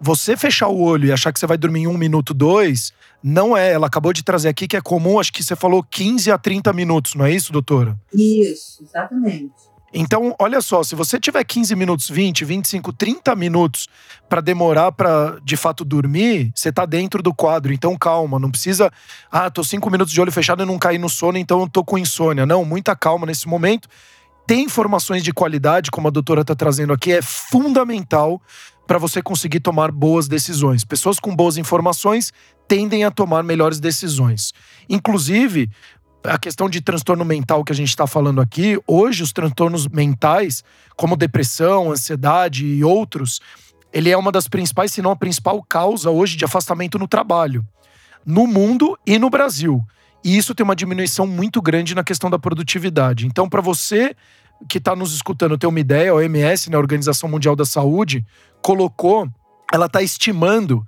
[0.00, 2.92] você fechar o olho e achar que você vai dormir em um minuto, dois,
[3.22, 3.72] não é.
[3.72, 6.72] Ela acabou de trazer aqui que é comum, acho que você falou 15 a 30
[6.72, 7.98] minutos, não é isso, doutora?
[8.12, 9.52] Isso, exatamente.
[9.96, 13.88] Então, olha só, se você tiver 15 minutos, 20, 25, 30 minutos
[14.28, 17.72] para demorar para de fato dormir, você tá dentro do quadro.
[17.72, 18.90] Então, calma, não precisa,
[19.30, 21.84] ah, tô 5 minutos de olho fechado e não cair no sono, então eu tô
[21.84, 22.44] com insônia.
[22.44, 23.88] Não, muita calma nesse momento.
[24.46, 28.42] Tem informações de qualidade, como a doutora está trazendo aqui, é fundamental
[28.86, 30.84] para você conseguir tomar boas decisões.
[30.84, 32.32] Pessoas com boas informações
[32.68, 34.52] tendem a tomar melhores decisões.
[34.88, 35.70] Inclusive,
[36.22, 40.64] a questão de transtorno mental que a gente está falando aqui, hoje os transtornos mentais,
[40.96, 43.40] como depressão, ansiedade e outros,
[43.92, 47.64] ele é uma das principais, se não a principal causa hoje de afastamento no trabalho,
[48.24, 49.84] no mundo e no Brasil.
[50.24, 53.26] E isso tem uma diminuição muito grande na questão da produtividade.
[53.26, 54.16] Então, para você
[54.68, 58.24] que está nos escutando ter uma ideia, a OMS, né, a Organização Mundial da Saúde,
[58.62, 59.28] colocou,
[59.72, 60.86] ela está estimando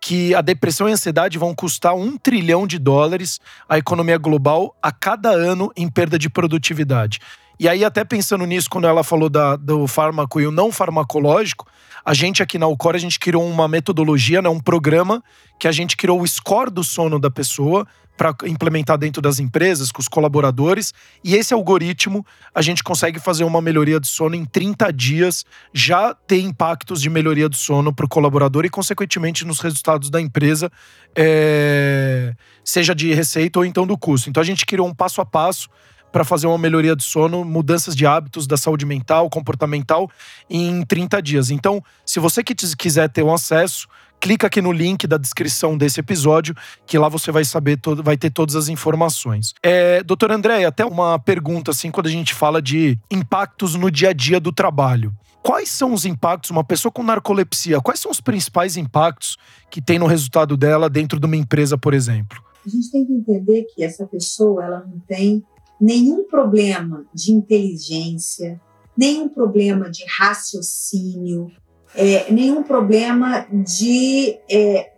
[0.00, 4.76] que a depressão e a ansiedade vão custar um trilhão de dólares à economia global
[4.82, 7.18] a cada ano em perda de produtividade.
[7.60, 11.66] E aí, até pensando nisso, quando ela falou da, do fármaco e o não farmacológico,
[12.04, 15.22] a gente aqui na Alcor, a gente criou uma metodologia, né, um programa
[15.58, 17.86] que a gente criou o score do sono da pessoa
[18.18, 20.92] para implementar dentro das empresas, com os colaboradores.
[21.22, 26.12] E esse algoritmo, a gente consegue fazer uma melhoria do sono em 30 dias, já
[26.12, 30.70] ter impactos de melhoria do sono para o colaborador e, consequentemente, nos resultados da empresa,
[31.16, 32.34] é...
[32.64, 34.28] seja de receita ou então do custo.
[34.28, 35.68] Então, a gente criou um passo a passo
[36.10, 40.10] para fazer uma melhoria do sono, mudanças de hábitos da saúde mental, comportamental
[40.50, 41.50] em 30 dias.
[41.50, 43.86] Então, se você quiser ter um acesso,
[44.20, 46.54] clica aqui no link da descrição desse episódio,
[46.86, 49.54] que lá você vai saber, todo, vai ter todas as informações.
[49.62, 54.10] É, doutor André, até uma pergunta assim, quando a gente fala de impactos no dia
[54.10, 55.12] a dia do trabalho.
[55.42, 59.36] Quais são os impactos, uma pessoa com narcolepsia, quais são os principais impactos
[59.70, 62.42] que tem no resultado dela dentro de uma empresa, por exemplo?
[62.66, 65.42] A gente tem que entender que essa pessoa ela não tem
[65.80, 68.60] nenhum problema de inteligência,
[68.96, 71.50] nenhum problema de raciocínio,
[71.98, 74.92] é, nenhum problema de é,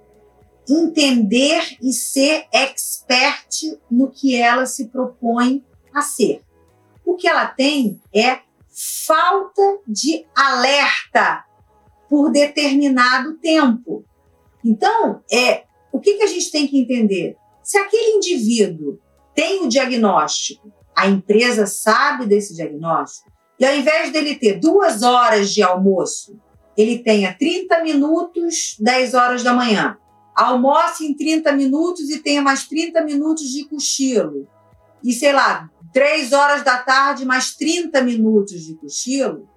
[0.69, 6.43] entender e ser expert no que ela se propõe a ser.
[7.03, 8.41] O que ela tem é
[9.07, 11.43] falta de alerta
[12.09, 14.05] por determinado tempo.
[14.63, 17.35] Então, é o que, que a gente tem que entender?
[17.63, 18.99] Se aquele indivíduo
[19.35, 25.53] tem o diagnóstico, a empresa sabe desse diagnóstico, e ao invés dele ter duas horas
[25.53, 26.39] de almoço,
[26.77, 29.97] ele tenha 30 minutos, 10 horas da manhã.
[30.35, 34.49] Almoce em 30 minutos e tenha mais 30 minutos de cochilo.
[35.03, 39.49] E, sei lá, 3 horas da tarde, mais 30 minutos de cochilo.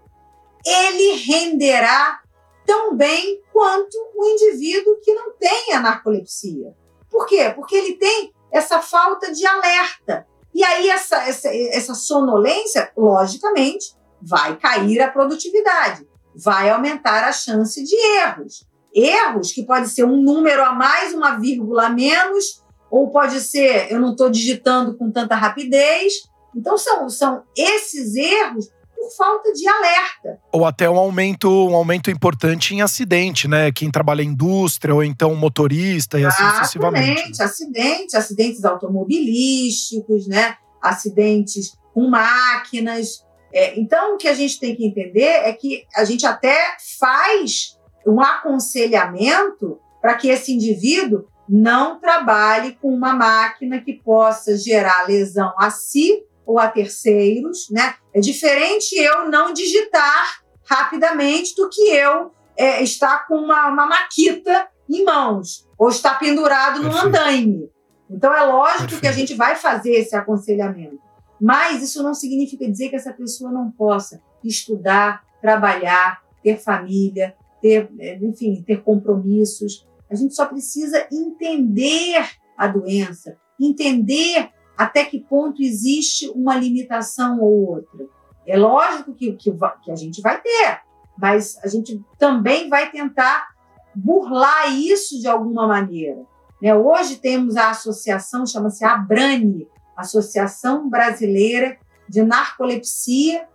[0.66, 2.20] Ele renderá
[2.66, 6.74] tão bem quanto o indivíduo que não tem a narcolepsia.
[7.09, 7.51] Por quê?
[7.55, 10.26] Porque ele tem essa falta de alerta.
[10.53, 17.84] E aí, essa, essa, essa sonolência, logicamente, vai cair a produtividade, vai aumentar a chance
[17.84, 18.65] de erros.
[18.93, 23.91] Erros que pode ser um número a mais, uma vírgula a menos, ou pode ser
[23.91, 26.13] eu não estou digitando com tanta rapidez.
[26.55, 28.67] Então, são, são esses erros
[29.03, 30.39] por falta de alerta.
[30.51, 33.71] Ou até um aumento, um aumento importante em acidente, né?
[33.71, 37.41] Quem trabalha em indústria, ou então motorista e assim sucessivamente.
[37.41, 40.55] Acidentes, acidentes automobilísticos, né?
[40.81, 43.23] Acidentes com máquinas.
[43.53, 47.77] É, então, o que a gente tem que entender é que a gente até faz
[48.05, 55.53] um aconselhamento para que esse indivíduo não trabalhe com uma máquina que possa gerar lesão
[55.57, 57.95] a si ou a terceiros, né?
[58.13, 64.67] É diferente eu não digitar rapidamente do que eu é, estar com uma, uma maquita
[64.89, 67.69] em mãos ou estar pendurado no andaime.
[68.09, 69.01] Então é lógico Perfeito.
[69.01, 70.99] que a gente vai fazer esse aconselhamento,
[71.43, 77.91] mas isso não significa dizer que essa pessoa não possa estudar, trabalhar, ter família, ter,
[77.99, 79.85] é, enfim, ter compromissos.
[80.09, 82.25] A gente só precisa entender
[82.57, 88.07] a doença, entender até que ponto existe uma limitação ou outra.
[88.47, 89.51] É lógico que, que,
[89.83, 90.79] que a gente vai ter,
[91.17, 93.49] mas a gente também vai tentar
[93.93, 96.23] burlar isso de alguma maneira.
[96.61, 96.73] Né?
[96.73, 101.77] Hoje temos a associação, chama-se ABRANE, Associação Brasileira
[102.07, 103.47] de Narcolepsia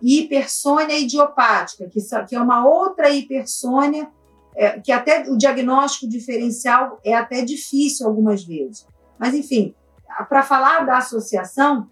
[0.00, 4.10] e Hipersônia Idiopática, que, é uma outra hipersônia,
[4.54, 8.86] é, que até o diagnóstico diferencial é até difícil algumas vezes.
[9.18, 9.74] Mas, enfim,
[10.28, 11.90] para falar da associação,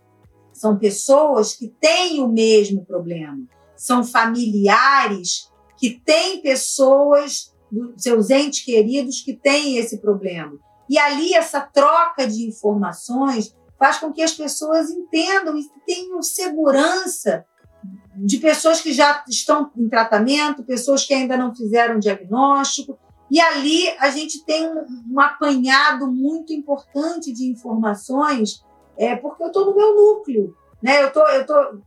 [0.52, 3.44] são pessoas que têm o mesmo problema,
[3.76, 7.52] são familiares que têm pessoas,
[7.96, 10.57] seus entes queridos, que têm esse problema.
[10.88, 17.45] E ali, essa troca de informações faz com que as pessoas entendam e tenham segurança
[18.16, 22.99] de pessoas que já estão em tratamento, pessoas que ainda não fizeram diagnóstico,
[23.31, 28.64] e ali a gente tem um, apanhado muito importante de informações,
[28.97, 30.55] é, porque eu estou no meu núcleo.
[30.83, 31.03] Né?
[31.03, 31.83] Eu tô, eu tô,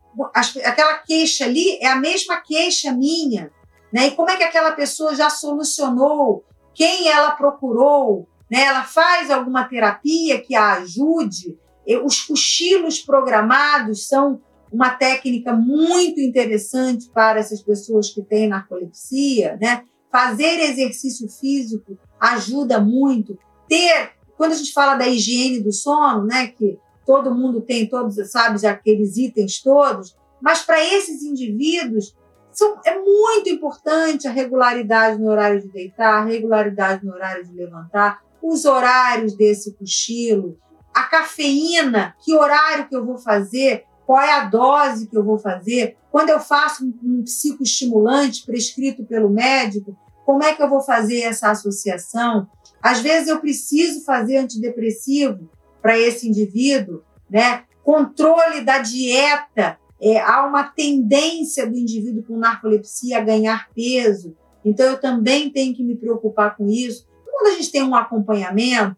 [0.65, 3.51] aquela queixa ali é a mesma queixa minha.
[3.93, 4.07] Né?
[4.07, 6.43] E como é que aquela pessoa já solucionou?
[6.73, 8.27] Quem ela procurou?
[8.51, 8.63] Né?
[8.63, 11.57] Ela faz alguma terapia que a ajude?
[11.95, 19.83] Os cochilos programados são uma técnica muito interessante para essas pessoas que têm narcolepsia, né?
[20.11, 23.37] Fazer exercício físico ajuda muito.
[23.67, 28.15] Ter, quando a gente fala da higiene do sono, né, que todo mundo tem, todos
[28.29, 32.15] sabe aqueles itens todos, Mas para esses indivíduos,
[32.51, 37.53] são, é muito importante a regularidade no horário de deitar, a regularidade no horário de
[37.53, 40.57] levantar, os horários desse cochilo,
[40.97, 45.37] a cafeína, que horário que eu vou fazer, qual é a dose que eu vou
[45.37, 49.95] fazer, quando eu faço um, psicoestimulante prescrito pelo médico,
[50.25, 52.47] como é que eu vou fazer essa associação?
[52.81, 55.47] Às vezes eu preciso fazer antidepressivo
[55.81, 57.63] para esse indivíduo, né?
[57.83, 64.35] Controle da dieta, é, há uma tendência do indivíduo com narcolepsia a ganhar peso,
[64.65, 67.07] então eu também tenho que me preocupar com isso.
[67.23, 68.97] Quando a gente tem um acompanhamento,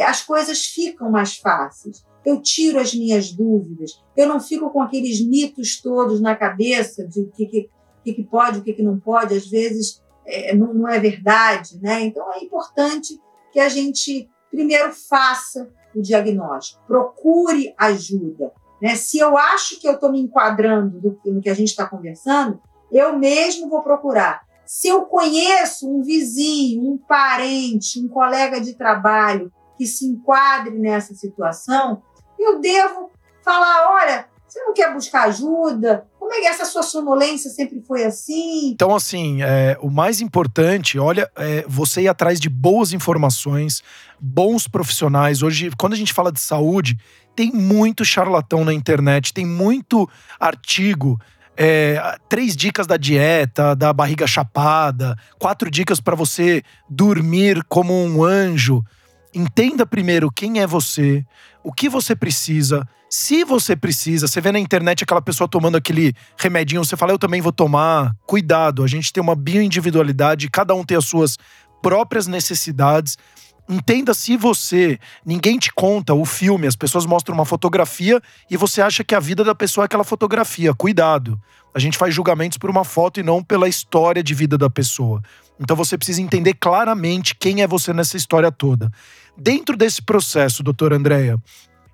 [0.00, 2.04] as coisas ficam mais fáceis.
[2.24, 7.20] Eu tiro as minhas dúvidas, eu não fico com aqueles mitos todos na cabeça de
[7.20, 10.88] o que, que, que pode, o que, que não pode, às vezes é, não, não
[10.88, 11.78] é verdade.
[11.82, 12.02] Né?
[12.02, 13.20] Então é importante
[13.52, 18.52] que a gente primeiro faça o diagnóstico, procure ajuda.
[18.80, 18.94] Né?
[18.94, 22.60] Se eu acho que eu estou me enquadrando do, no que a gente está conversando,
[22.90, 24.42] eu mesmo vou procurar.
[24.64, 31.14] Se eu conheço um vizinho, um parente, um colega de trabalho que se enquadre nessa
[31.14, 32.02] situação,
[32.38, 33.10] eu devo
[33.44, 36.06] falar: olha, você não quer buscar ajuda?
[36.18, 38.70] Como é que essa sua sonolência sempre foi assim?
[38.70, 43.82] Então, assim, é, o mais importante, olha, é você ir atrás de boas informações,
[44.20, 45.42] bons profissionais.
[45.42, 46.98] Hoje, quando a gente fala de saúde,
[47.34, 50.08] tem muito charlatão na internet, tem muito
[50.38, 51.18] artigo.
[51.56, 58.22] É, três dicas da dieta, da barriga chapada, quatro dicas para você dormir como um
[58.22, 58.82] anjo.
[59.34, 61.24] Entenda primeiro quem é você,
[61.64, 64.26] o que você precisa, se você precisa.
[64.26, 68.14] Você vê na internet aquela pessoa tomando aquele remedinho, você fala, eu também vou tomar.
[68.26, 71.36] Cuidado, a gente tem uma bioindividualidade, cada um tem as suas
[71.82, 73.18] próprias necessidades.
[73.68, 78.20] Entenda se você, ninguém te conta o filme, as pessoas mostram uma fotografia
[78.50, 80.74] e você acha que a vida da pessoa é aquela fotografia.
[80.74, 81.38] Cuidado.
[81.74, 85.22] A gente faz julgamentos por uma foto e não pela história de vida da pessoa.
[85.60, 88.90] Então você precisa entender claramente quem é você nessa história toda.
[89.36, 91.38] Dentro desse processo, doutora Andréia,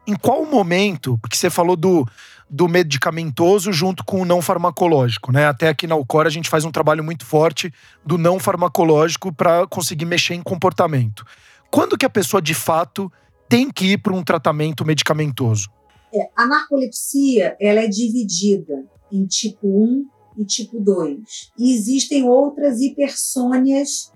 [0.07, 2.07] em qual momento, porque você falou do,
[2.49, 5.47] do medicamentoso junto com o não farmacológico, né?
[5.47, 7.72] Até aqui na Alcora a gente faz um trabalho muito forte
[8.05, 11.24] do não farmacológico para conseguir mexer em comportamento.
[11.70, 13.12] Quando que a pessoa de fato
[13.49, 15.68] tem que ir para um tratamento medicamentoso?
[16.14, 20.07] É, a narcolepsia ela é dividida em tipo 1
[20.39, 21.18] e tipo 2.
[21.59, 24.11] E existem outras hipersônias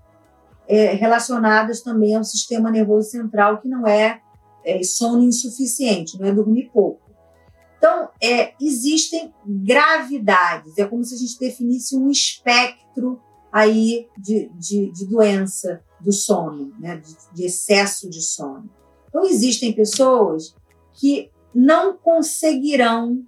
[0.69, 4.21] é, relacionadas também ao sistema nervoso central, que não é,
[4.65, 7.03] é sono insuficiente, não é dormir pouco.
[7.79, 13.21] Então, é, existem gravidades, é como se a gente definisse um espectro
[13.53, 18.71] aí de, de, de doença do sono, né, de, de excesso de sono.
[19.09, 20.55] Então, existem pessoas
[20.95, 23.25] que não conseguirão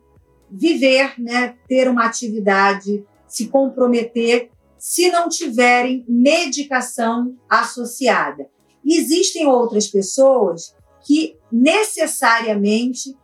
[0.51, 4.51] viver, né, ter uma atividade, se comprometer,
[4.85, 8.47] se não tiverem medicação associada.
[8.85, 10.75] Existem outras pessoas
[11.07, 13.17] que necessariamente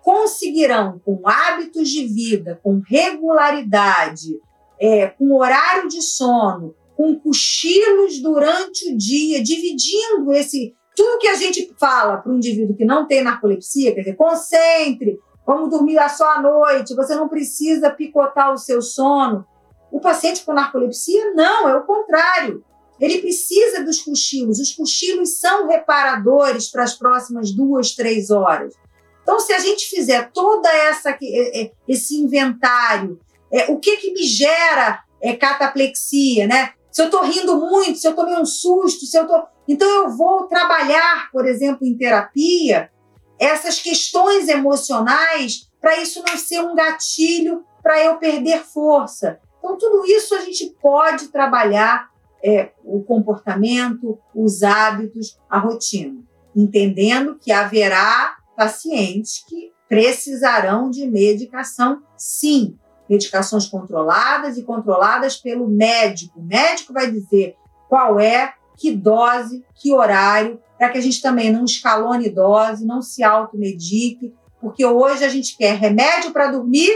[0.00, 4.38] conseguirão, com hábitos de vida, com regularidade,
[4.80, 10.72] é, com horário de sono, com cochilos durante o dia, dividindo esse.
[10.94, 15.18] Tudo que a gente fala para o indivíduo que não tem narcolepsia, quer dizer, concentre,
[15.44, 19.44] vamos dormir só à noite, você não precisa picotar o seu sono.
[19.90, 22.64] O paciente com narcolepsia, não, é o contrário.
[23.00, 24.58] Ele precisa dos cochilos.
[24.58, 28.74] Os cochilos são reparadores para as próximas duas, três horas.
[29.22, 33.20] Então, se a gente fizer toda essa é, é, esse inventário,
[33.52, 36.72] é, o que que me gera é, cataplexia, né?
[36.98, 39.46] se eu estou rindo muito, se eu tomei um susto, se eu tô...
[39.68, 42.90] Então eu vou trabalhar, por exemplo, em terapia,
[43.38, 49.38] essas questões emocionais para isso não ser um gatilho para eu perder força.
[49.58, 52.08] Então, tudo isso a gente pode trabalhar
[52.42, 56.22] é, o comportamento, os hábitos, a rotina,
[56.54, 62.76] entendendo que haverá pacientes que precisarão de medicação, sim,
[63.08, 66.38] medicações controladas e controladas pelo médico.
[66.38, 67.56] O médico vai dizer
[67.88, 73.02] qual é, que dose, que horário, para que a gente também não escalone dose, não
[73.02, 76.90] se automedique, porque hoje a gente quer remédio para dormir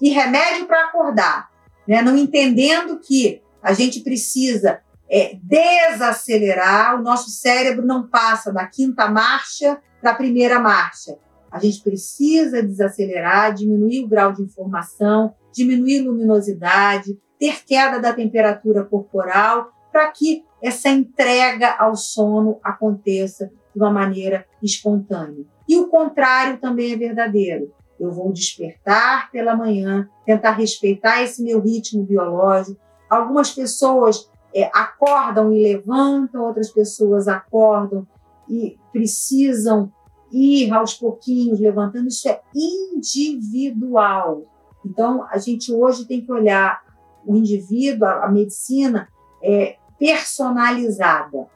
[0.00, 1.50] e remédio para acordar,
[1.86, 2.02] né?
[2.02, 9.08] não entendendo que a gente precisa é, desacelerar, o nosso cérebro não passa da quinta
[9.08, 11.16] marcha para a primeira marcha.
[11.50, 18.84] A gente precisa desacelerar, diminuir o grau de informação, diminuir luminosidade, ter queda da temperatura
[18.84, 25.44] corporal, para que essa entrega ao sono aconteça de uma maneira espontânea.
[25.68, 27.72] E o contrário também é verdadeiro.
[27.98, 32.80] Eu vou despertar pela manhã, tentar respeitar esse meu ritmo biológico.
[33.08, 38.06] Algumas pessoas é, acordam e levantam, outras pessoas acordam
[38.48, 39.92] e precisam
[40.32, 42.08] ir aos pouquinhos levantando.
[42.08, 44.44] Isso é individual.
[44.84, 46.82] Então, a gente hoje tem que olhar
[47.24, 49.08] o indivíduo, a, a medicina
[49.42, 51.48] é personalizada.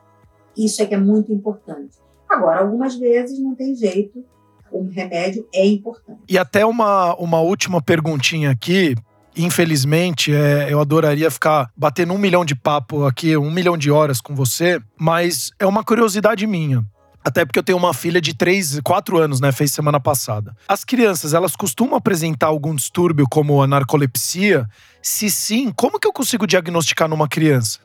[0.56, 1.98] Isso é que é muito importante.
[2.28, 4.24] Agora, algumas vezes não tem jeito,
[4.70, 6.20] o remédio é importante.
[6.28, 8.94] E até uma, uma última perguntinha aqui.
[9.36, 14.20] Infelizmente, é, eu adoraria ficar batendo um milhão de papo aqui, um milhão de horas
[14.20, 16.84] com você, mas é uma curiosidade minha.
[17.24, 19.52] Até porque eu tenho uma filha de 3, 4 anos, né?
[19.52, 20.56] Fez semana passada.
[20.66, 24.66] As crianças, elas costumam apresentar algum distúrbio como a narcolepsia?
[25.02, 27.80] Se sim, como que eu consigo diagnosticar numa criança?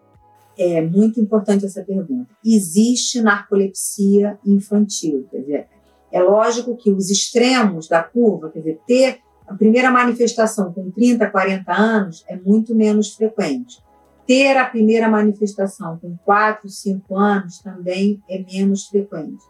[0.58, 2.30] É muito importante essa pergunta.
[2.46, 5.68] Existe narcolepsia infantil, quer dizer,
[6.14, 11.28] é lógico que os extremos da curva, quer dizer, ter a primeira manifestação com 30,
[11.30, 13.84] 40 anos é muito menos frequente.
[14.28, 19.44] Ter a primeira manifestação com 4, 5 anos também é menos frequente.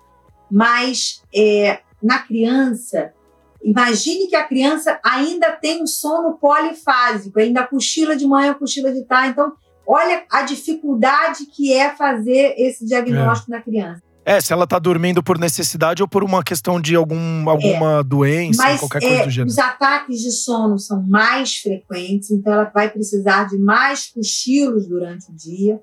[0.50, 3.14] Mas é, na criança,
[3.62, 9.04] imagine que a criança ainda tem um sono polifásico, ainda cochila de manhã, cochila de
[9.04, 9.32] tarde.
[9.32, 9.52] Então,
[9.86, 13.58] olha a dificuldade que é fazer esse diagnóstico é.
[13.58, 14.13] na criança.
[14.26, 18.04] É, se ela tá dormindo por necessidade ou por uma questão de algum, alguma é,
[18.04, 19.50] doença, mas, qualquer coisa é, do gênero.
[19.50, 25.30] Os ataques de sono são mais frequentes, então ela vai precisar de mais cochilos durante
[25.30, 25.82] o dia.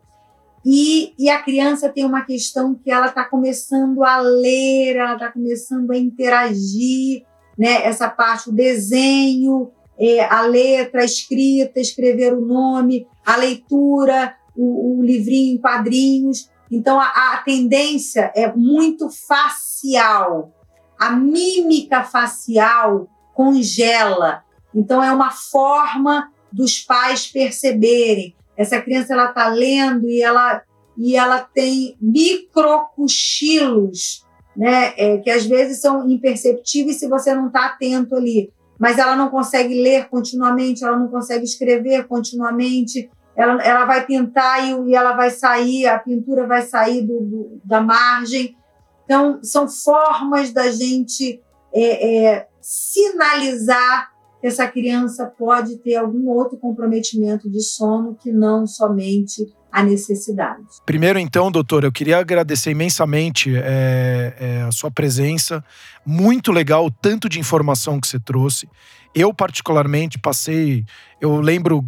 [0.65, 5.31] E, e a criança tem uma questão que ela está começando a ler, ela está
[5.31, 7.25] começando a interagir,
[7.59, 7.85] né?
[7.85, 14.99] Essa parte, o desenho, é, a letra, a escrita, escrever o nome, a leitura, o,
[14.99, 16.51] o livrinho em quadrinhos.
[16.71, 20.55] Então, a, a tendência é muito facial.
[20.99, 24.45] A mímica facial congela.
[24.75, 28.37] Então, é uma forma dos pais perceberem.
[28.57, 30.63] Essa criança ela está lendo e ela,
[30.97, 34.25] e ela tem microcochilos,
[34.57, 34.95] né?
[34.97, 38.53] É, que às vezes são imperceptíveis se você não está atento ali.
[38.79, 44.65] Mas ela não consegue ler continuamente, ela não consegue escrever continuamente ela, ela vai pintar
[44.65, 48.57] e, e ela vai sair, a pintura vai sair do, do, da margem.
[49.05, 51.43] Então, são formas da gente
[51.75, 54.11] é, é, sinalizar
[54.41, 60.65] que essa criança pode ter algum outro comprometimento de sono que não somente a necessidade.
[60.85, 65.63] Primeiro, então, doutor, eu queria agradecer imensamente é, é, a sua presença.
[66.05, 68.69] Muito legal o tanto de informação que você trouxe.
[69.15, 70.85] Eu, particularmente, passei.
[71.21, 71.85] Eu lembro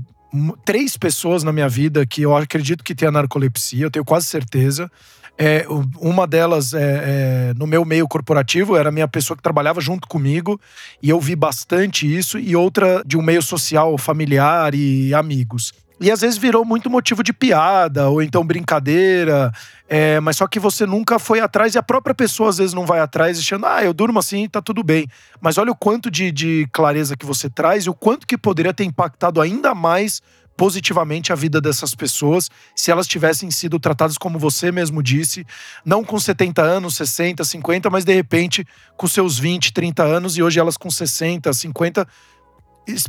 [0.64, 4.90] três pessoas na minha vida que eu acredito que tem narcolepsia, eu tenho quase certeza.
[5.38, 5.66] É,
[5.98, 10.06] uma delas, é, é, no meu meio corporativo, era a minha pessoa que trabalhava junto
[10.06, 10.60] comigo,
[11.02, 15.72] e eu vi bastante isso, e outra de um meio social, familiar e amigos.
[16.02, 19.52] E às vezes virou muito motivo de piada, ou então brincadeira,
[19.88, 22.84] é, mas só que você nunca foi atrás, e a própria pessoa às vezes não
[22.84, 25.06] vai atrás, achando, ah, eu durmo assim, tá tudo bem.
[25.40, 28.74] Mas olha o quanto de, de clareza que você traz e o quanto que poderia
[28.74, 30.20] ter impactado ainda mais
[30.56, 35.46] positivamente a vida dessas pessoas se elas tivessem sido tratadas como você mesmo disse,
[35.84, 40.42] não com 70 anos, 60, 50, mas de repente com seus 20, 30 anos e
[40.42, 42.06] hoje elas com 60, 50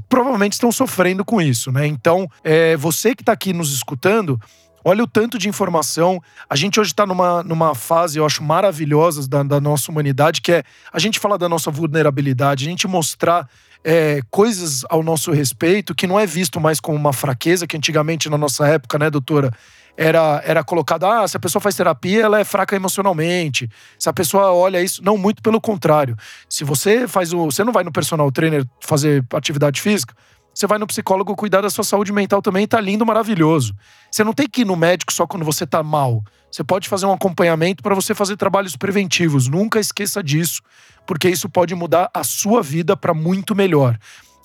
[0.07, 1.85] provavelmente estão sofrendo com isso, né?
[1.87, 4.39] Então, é, você que está aqui nos escutando,
[4.83, 6.21] olha o tanto de informação.
[6.49, 10.51] A gente hoje está numa, numa fase, eu acho, maravilhosa da, da, nossa humanidade, que
[10.51, 13.47] é a gente falar da nossa vulnerabilidade, a gente mostrar
[13.83, 18.29] é, coisas ao nosso respeito que não é visto mais como uma fraqueza, que antigamente,
[18.29, 19.51] na nossa época, né, doutora?
[19.95, 23.69] Era, era colocado, ah, se a pessoa faz terapia, ela é fraca emocionalmente.
[23.97, 26.15] Se a pessoa olha isso, não, muito pelo contrário.
[26.49, 30.15] Se você faz o, você não vai no personal trainer fazer atividade física,
[30.53, 33.73] você vai no psicólogo cuidar da sua saúde mental também, tá lindo, maravilhoso.
[34.11, 36.23] Você não tem que ir no médico só quando você tá mal.
[36.51, 39.47] Você pode fazer um acompanhamento para você fazer trabalhos preventivos.
[39.47, 40.61] Nunca esqueça disso,
[41.07, 43.97] porque isso pode mudar a sua vida para muito melhor.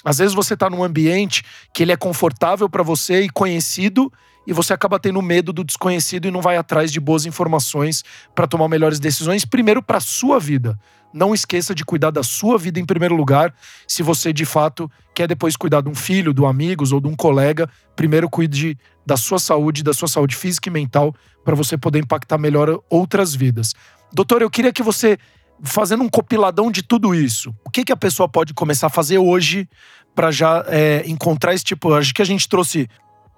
[0.03, 1.45] Às vezes você tá num ambiente
[1.75, 4.11] que ele é confortável para você e conhecido,
[4.49, 8.03] e você acaba tendo medo do desconhecido e não vai atrás de boas informações
[8.35, 10.75] para tomar melhores decisões, primeiro para sua vida.
[11.13, 13.55] Não esqueça de cuidar da sua vida em primeiro lugar.
[13.87, 17.09] Se você de fato quer depois cuidar de um filho, de um amigos ou de
[17.09, 21.77] um colega, primeiro cuide da sua saúde, da sua saúde física e mental, para você
[21.77, 23.75] poder impactar melhor outras vidas.
[24.11, 25.19] Doutor, eu queria que você,
[25.63, 29.19] fazendo um compiladão de tudo isso, o que, que a pessoa pode começar a fazer
[29.19, 29.69] hoje
[30.15, 31.93] para já é, encontrar esse tipo?
[31.93, 32.89] Acho que a gente trouxe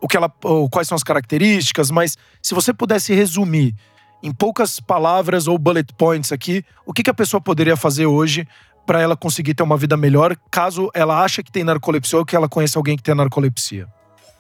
[0.01, 0.33] o que ela,
[0.71, 3.75] quais são as características, mas se você pudesse resumir
[4.23, 8.47] em poucas palavras ou bullet points aqui, o que, que a pessoa poderia fazer hoje
[8.87, 12.35] para ela conseguir ter uma vida melhor, caso ela ache que tem narcolepsia ou que
[12.35, 13.87] ela conheça alguém que tem narcolepsia?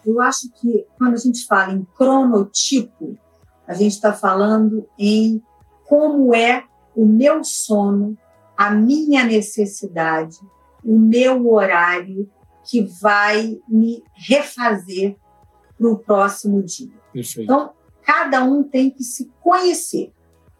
[0.04, 3.18] Eu acho que quando a gente fala em cronotipo,
[3.66, 5.42] a gente está falando em
[5.86, 6.64] como é
[6.96, 8.16] o meu sono,
[8.56, 10.36] a minha necessidade,
[10.84, 12.28] o meu horário
[12.64, 15.16] que vai me refazer
[15.80, 16.92] para o próximo dia.
[17.10, 17.44] Perfeito.
[17.44, 17.70] Então,
[18.02, 20.12] cada um tem que se conhecer.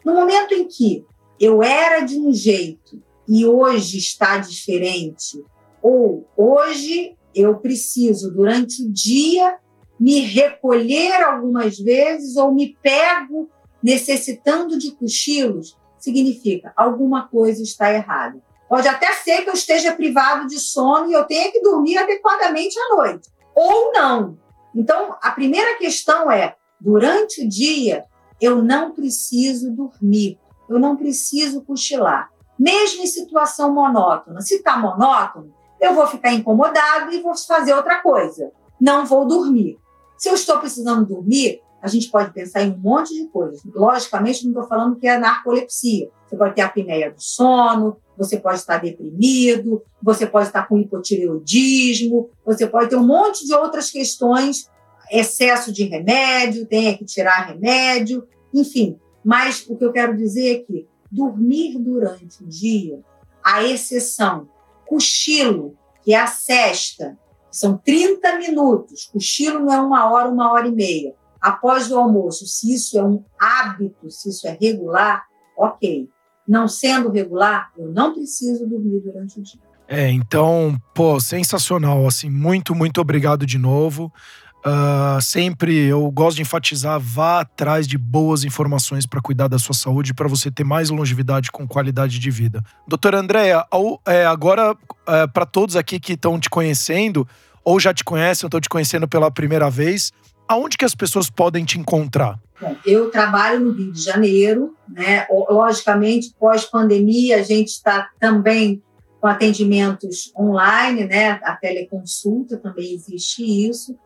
[0.03, 1.05] No momento em que
[1.39, 5.45] eu era de um jeito e hoje está diferente,
[5.83, 9.59] ou hoje eu preciso, durante o dia,
[9.99, 13.49] me recolher algumas vezes ou me pego
[13.83, 18.41] necessitando de cochilos, significa alguma coisa está errada.
[18.69, 22.79] Pode até ser que eu esteja privado de sono e eu tenha que dormir adequadamente
[22.79, 24.39] à noite, ou não.
[24.75, 28.05] Então, a primeira questão é: durante o dia,
[28.41, 32.31] eu não preciso dormir, eu não preciso cochilar.
[32.59, 34.41] Mesmo em situação monótona.
[34.41, 38.53] Se está monótono, eu vou ficar incomodado e vou fazer outra coisa.
[38.81, 39.79] Não vou dormir.
[40.19, 43.63] Se eu estou precisando dormir, a gente pode pensar em um monte de coisas.
[43.75, 46.11] Logicamente, não estou falando que é narcolepsia.
[46.27, 52.31] Você pode ter apneia do sono, você pode estar deprimido, você pode estar com hipotireoidismo,
[52.45, 54.69] você pode ter um monte de outras questões,
[55.11, 58.99] excesso de remédio, tenha que tirar remédio, enfim.
[59.25, 63.01] Mas o que eu quero dizer é que dormir durante o dia,
[63.43, 64.49] a exceção,
[64.87, 67.19] cochilo, que é a sesta,
[67.51, 71.15] são 30 minutos, cochilo não é uma hora, uma hora e meia.
[71.41, 75.25] Após o almoço, se isso é um hábito, se isso é regular,
[75.57, 76.09] ok.
[76.47, 79.61] Não sendo regular, eu não preciso dormir durante o dia.
[79.89, 82.07] É, então, pô, sensacional.
[82.07, 84.13] Assim, muito, muito obrigado de novo.
[84.61, 89.75] Uh, sempre eu gosto de enfatizar, vá atrás de boas informações para cuidar da sua
[89.75, 92.63] saúde, para você ter mais longevidade com qualidade de vida.
[92.87, 93.65] Doutora Andréia,
[94.07, 94.77] é, agora
[95.09, 97.27] é, para todos aqui que estão te conhecendo,
[97.65, 100.13] ou já te conhecem, ou estão te conhecendo pela primeira vez,
[100.53, 102.39] aonde que as pessoas podem te encontrar?
[102.61, 105.27] Bom, eu trabalho no Rio de Janeiro, né?
[105.31, 108.83] Logicamente, pós-pandemia, a gente está também
[109.21, 111.39] com atendimentos online, né?
[111.45, 113.97] A teleconsulta também existe isso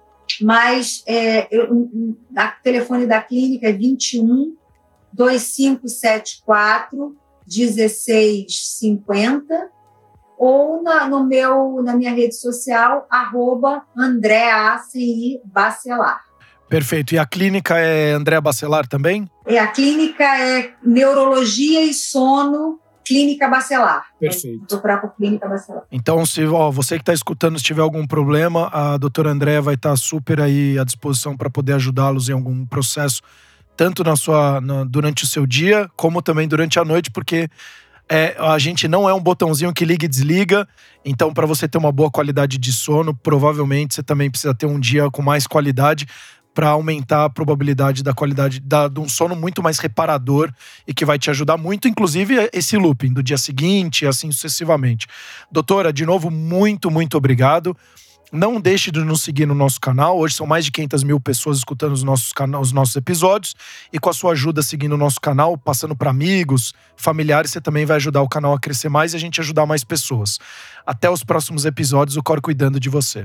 [0.41, 2.17] mas é, eu, o
[2.63, 4.57] telefone da clínica é 21
[5.13, 7.15] 2574
[7.47, 9.71] 1650
[10.37, 13.87] ou na, no meu, na minha rede social, arroba
[15.45, 16.25] Bacelar.
[16.69, 17.15] Perfeito.
[17.15, 19.29] E a clínica é Andréa Bacelar também?
[19.47, 24.07] É, a clínica é Neurologia e Sono Clínica Bacelar.
[24.19, 24.67] Perfeito.
[24.67, 25.83] Procurar por Clínica Bacelar.
[25.93, 29.75] Então, se ó, você que está escutando, se tiver algum problema, a doutora Andréa vai
[29.75, 33.21] estar tá super aí à disposição para poder ajudá-los em algum processo,
[33.77, 37.49] tanto na sua, na, durante o seu dia, como também durante a noite, porque
[38.09, 40.67] é, a gente não é um botãozinho que liga e desliga.
[41.05, 44.81] Então, para você ter uma boa qualidade de sono, provavelmente você também precisa ter um
[44.81, 46.07] dia com mais qualidade
[46.55, 50.53] para aumentar a probabilidade da qualidade da, de um sono muito mais reparador
[50.87, 55.07] e que vai te ajudar muito, inclusive esse looping do dia seguinte e assim sucessivamente.
[55.51, 57.77] Doutora, de novo, muito, muito obrigado.
[58.33, 60.19] Não deixe de nos seguir no nosso canal.
[60.19, 63.55] Hoje são mais de 500 mil pessoas escutando os nossos, os nossos episódios.
[63.93, 67.87] E com a sua ajuda seguindo o nosso canal, passando para amigos, familiares, você também
[67.87, 70.41] vai ajudar o canal a crescer mais e a gente ajudar mais pessoas.
[70.85, 73.25] Até os próximos episódios, o Cor cuidando de você.